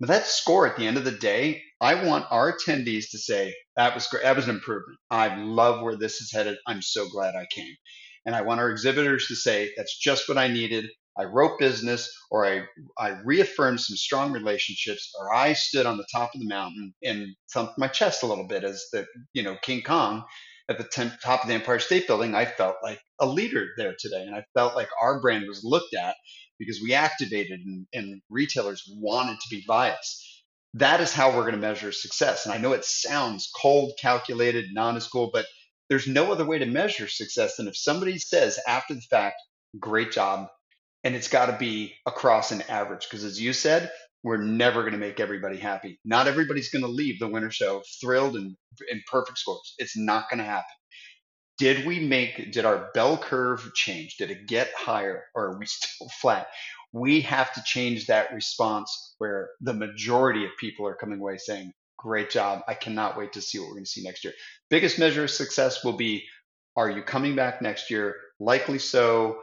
[0.00, 3.54] But that score at the end of the day, I want our attendees to say,
[3.76, 4.24] that was great.
[4.24, 4.98] That was an improvement.
[5.10, 6.58] I love where this is headed.
[6.66, 7.74] I'm so glad I came.
[8.26, 10.86] And I want our exhibitors to say, that's just what I needed.
[11.16, 12.62] I wrote business, or I,
[12.98, 17.28] I reaffirmed some strong relationships, or I stood on the top of the mountain and
[17.52, 20.24] thumped my chest a little bit as the, you know, King Kong
[20.68, 22.34] at the ten, top of the Empire State Building.
[22.34, 24.22] I felt like a leader there today.
[24.22, 26.16] And I felt like our brand was looked at
[26.58, 30.42] because we activated and, and retailers wanted to be biased.
[30.74, 32.46] That is how we're going to measure success.
[32.46, 35.46] And I know it sounds cold, calculated, non as cool, but
[35.88, 39.36] there's no other way to measure success than if somebody says after the fact,
[39.78, 40.48] great job.
[41.04, 43.06] And it's got to be across an average.
[43.08, 43.92] Because as you said,
[44.22, 46.00] we're never going to make everybody happy.
[46.04, 48.56] Not everybody's going to leave the winter show thrilled and
[48.90, 49.74] in perfect scores.
[49.78, 50.64] It's not going to happen
[51.58, 54.16] did we make did our bell curve change?
[54.16, 56.48] Did it get higher or are we still flat?
[56.92, 61.72] We have to change that response where the majority of people are coming away saying
[61.98, 62.62] great job.
[62.68, 64.34] I cannot wait to see what we're going to see next year.
[64.70, 66.24] Biggest measure of success will be
[66.76, 68.16] are you coming back next year?
[68.40, 69.38] Likely so.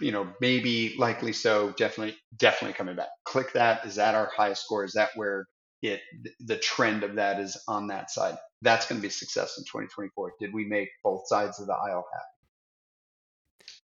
[0.00, 1.72] You know maybe likely so.
[1.76, 3.08] Definitely definitely coming back.
[3.24, 3.84] Click that.
[3.86, 4.84] Is that our highest score?
[4.84, 5.46] Is that where
[5.82, 6.00] it
[6.40, 10.32] the trend of that is on that side that's going to be success in 2024
[10.40, 12.24] did we make both sides of the aisle happy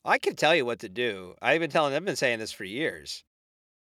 [0.04, 1.36] I can tell you what to do.
[1.42, 3.24] I've been telling, I've been saying this for years.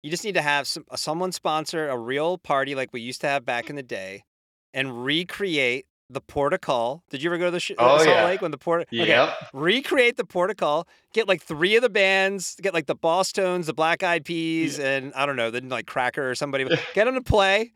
[0.02, 3.20] You just need to have some, uh, someone sponsor a real party like we used
[3.22, 4.24] to have back in the day,
[4.72, 7.02] and recreate the Port O' Call.
[7.10, 8.24] Did you ever go to the sh- Oh, Salt yeah.
[8.24, 8.82] Lake when the port?
[8.82, 9.08] Okay.
[9.08, 9.34] Yep.
[9.52, 10.88] Recreate the Port O' Call.
[11.12, 12.56] Get like three of the bands.
[12.62, 16.30] Get like the Bosstones, the Black Eyed Peas, and I don't know, then like Cracker
[16.30, 16.64] or somebody.
[16.94, 17.72] Get them to play,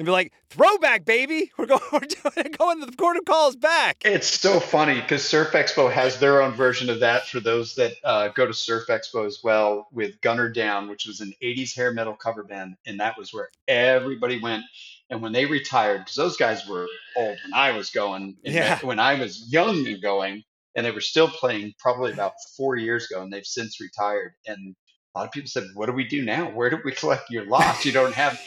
[0.00, 1.52] and be like, "Throwback, baby!
[1.58, 1.80] We're going.
[1.92, 2.80] We're doing, going.
[2.80, 6.54] The Port O' Call calls back." It's so funny because Surf Expo has their own
[6.54, 10.50] version of that for those that uh, go to Surf Expo as well with Gunner
[10.50, 12.76] Down, which was an 80s hair metal cover band.
[12.86, 14.64] And that was where everybody went.
[15.10, 16.86] And when they retired, because those guys were
[17.16, 18.78] old when I was going, and Yeah.
[18.80, 20.44] when I was young and going,
[20.74, 24.32] and they were still playing probably about four years ago, and they've since retired.
[24.46, 24.74] And
[25.14, 26.50] a lot of people said, What do we do now?
[26.50, 27.84] Where do we collect your loss?
[27.84, 28.40] You don't have.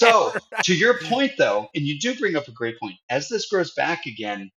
[0.00, 0.34] So,
[0.64, 3.74] to your point, though, and you do bring up a great point, as this grows
[3.74, 4.50] back again,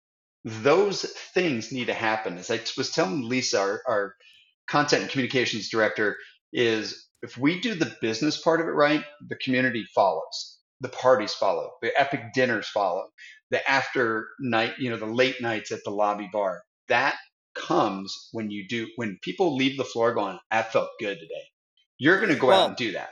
[0.44, 1.02] those
[1.34, 2.38] things need to happen.
[2.38, 4.14] As I was telling Lisa, our, our
[4.68, 6.16] content and communications director,
[6.52, 11.34] is if we do the business part of it right, the community follows, the parties
[11.34, 13.08] follow, the epic dinners follow,
[13.50, 16.62] the after night, you know, the late nights at the lobby bar.
[16.88, 17.16] That
[17.54, 21.44] comes when you do, when people leave the floor going, I felt good today.
[21.98, 23.10] You're going to go Well, out and do that.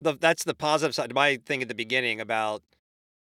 [0.00, 1.14] The, that's the positive side.
[1.14, 2.62] My thing at the beginning about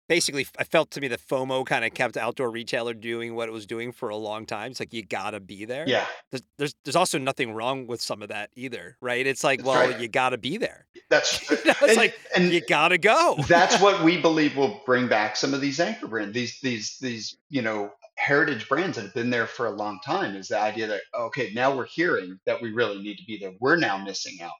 [0.09, 3.53] basically, I felt to me the FOMO kind of kept outdoor retailer doing what it
[3.53, 4.71] was doing for a long time.
[4.71, 5.85] It's like you gotta be there.
[5.87, 9.27] Yeah, There's there's, there's also nothing wrong with some of that either, right?
[9.27, 10.01] It's like, That's well, right.
[10.01, 10.87] you gotta be there.
[11.11, 13.37] that's You know, it's and, like and you gotta go.
[13.49, 17.37] that's what we believe will bring back some of these anchor brands, these these these
[17.51, 20.35] you know heritage brands that have been there for a long time.
[20.35, 23.53] Is the idea that okay, now we're hearing that we really need to be there.
[23.61, 24.53] We're now missing out.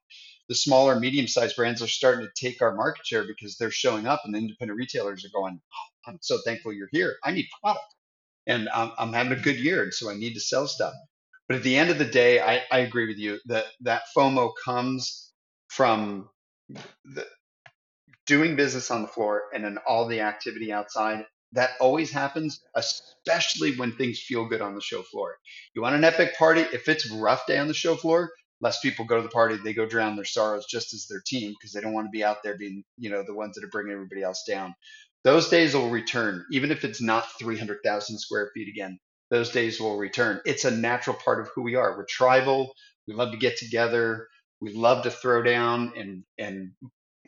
[0.49, 4.23] The smaller, medium-sized brands are starting to take our market share because they're showing up,
[4.25, 7.17] and the independent retailers are going, oh, "I'm so thankful you're here.
[7.25, 7.85] I need product,
[8.47, 10.95] and I'm, I'm having a good year, and so I need to sell stuff."
[11.49, 14.53] But at the end of the day, I, I agree with you that that FOMO
[14.65, 15.33] comes
[15.69, 16.31] from
[17.05, 17.27] the,
[18.27, 23.75] doing business on the floor and then all the activity outside that always happens especially
[23.77, 25.37] when things feel good on the show floor
[25.75, 28.31] you want an epic party if it's a rough day on the show floor
[28.61, 31.55] less people go to the party they go drown their sorrows just as their team
[31.59, 33.71] because they don't want to be out there being you know the ones that are
[33.71, 34.75] bringing everybody else down
[35.25, 38.99] those days will return even if it's not 300000 square feet again
[39.31, 42.73] those days will return it's a natural part of who we are we're tribal
[43.07, 44.29] we love to get together
[44.61, 46.73] we love to throw down and and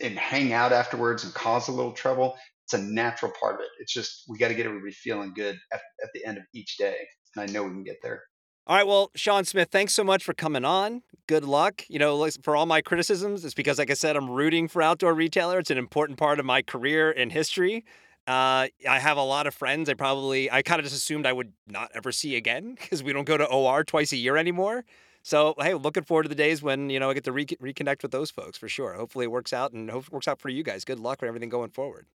[0.00, 2.36] and hang out afterwards and cause a little trouble.
[2.66, 3.68] It's a natural part of it.
[3.80, 6.76] It's just we got to get everybody feeling good at, at the end of each
[6.78, 6.96] day.
[7.36, 8.22] And I know we can get there.
[8.66, 11.02] All right, well, Sean Smith, thanks so much for coming on.
[11.26, 11.84] Good luck.
[11.88, 15.14] You know, for all my criticisms, it's because, like I said, I'm rooting for Outdoor
[15.14, 15.58] Retailer.
[15.58, 17.84] It's an important part of my career and history.
[18.26, 19.88] Uh, I have a lot of friends.
[19.88, 23.12] I probably, I kind of just assumed I would not ever see again because we
[23.12, 24.84] don't go to OR twice a year anymore.
[25.22, 28.02] So, hey, looking forward to the days when you know I get to re- reconnect
[28.02, 28.94] with those folks for sure.
[28.94, 30.84] Hopefully, it works out and hope it works out for you guys.
[30.84, 32.06] Good luck with everything going forward.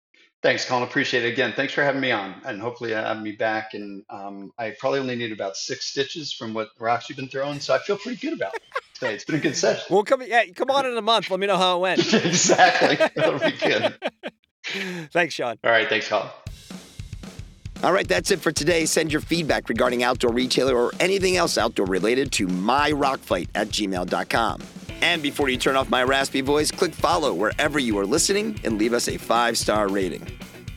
[0.43, 0.83] Thanks, Colin.
[0.83, 1.55] Appreciate it again.
[1.57, 3.73] Thanks for having me on, and hopefully having me back.
[3.73, 7.61] And um, I probably only need about six stitches from what rocks you've been throwing,
[7.61, 8.63] so I feel pretty good about it
[8.95, 9.15] today.
[9.15, 9.85] It's been a good session.
[9.89, 10.23] We'll come.
[10.27, 11.31] Yeah, come on in a month.
[11.31, 12.13] Let me know how it went.
[12.25, 12.97] exactly.
[13.17, 13.97] That'll be good.
[15.13, 15.59] Thanks, Sean.
[15.65, 15.89] All right.
[15.89, 16.29] Thanks, Colin.
[17.83, 18.87] All right, that's it for today.
[18.87, 24.61] Send your feedback regarding Outdoor Retailer or anything else outdoor related to myrockfight at gmail.com.
[25.05, 28.79] And before you turn off my raspy voice, click follow wherever you are listening and
[28.79, 30.27] leave us a five star rating.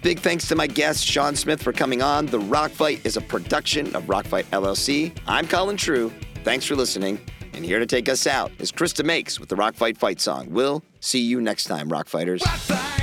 [0.03, 2.25] Big thanks to my guest, Sean Smith, for coming on.
[2.25, 5.17] The Rock Fight is a production of Rock Fight LLC.
[5.27, 6.11] I'm Colin True.
[6.43, 7.19] Thanks for listening.
[7.53, 10.47] And here to take us out is Krista Makes with the Rock Fight Fight song.
[10.49, 12.43] We'll see you next time, Rock Fighters.
[12.45, 12.96] Rock fight.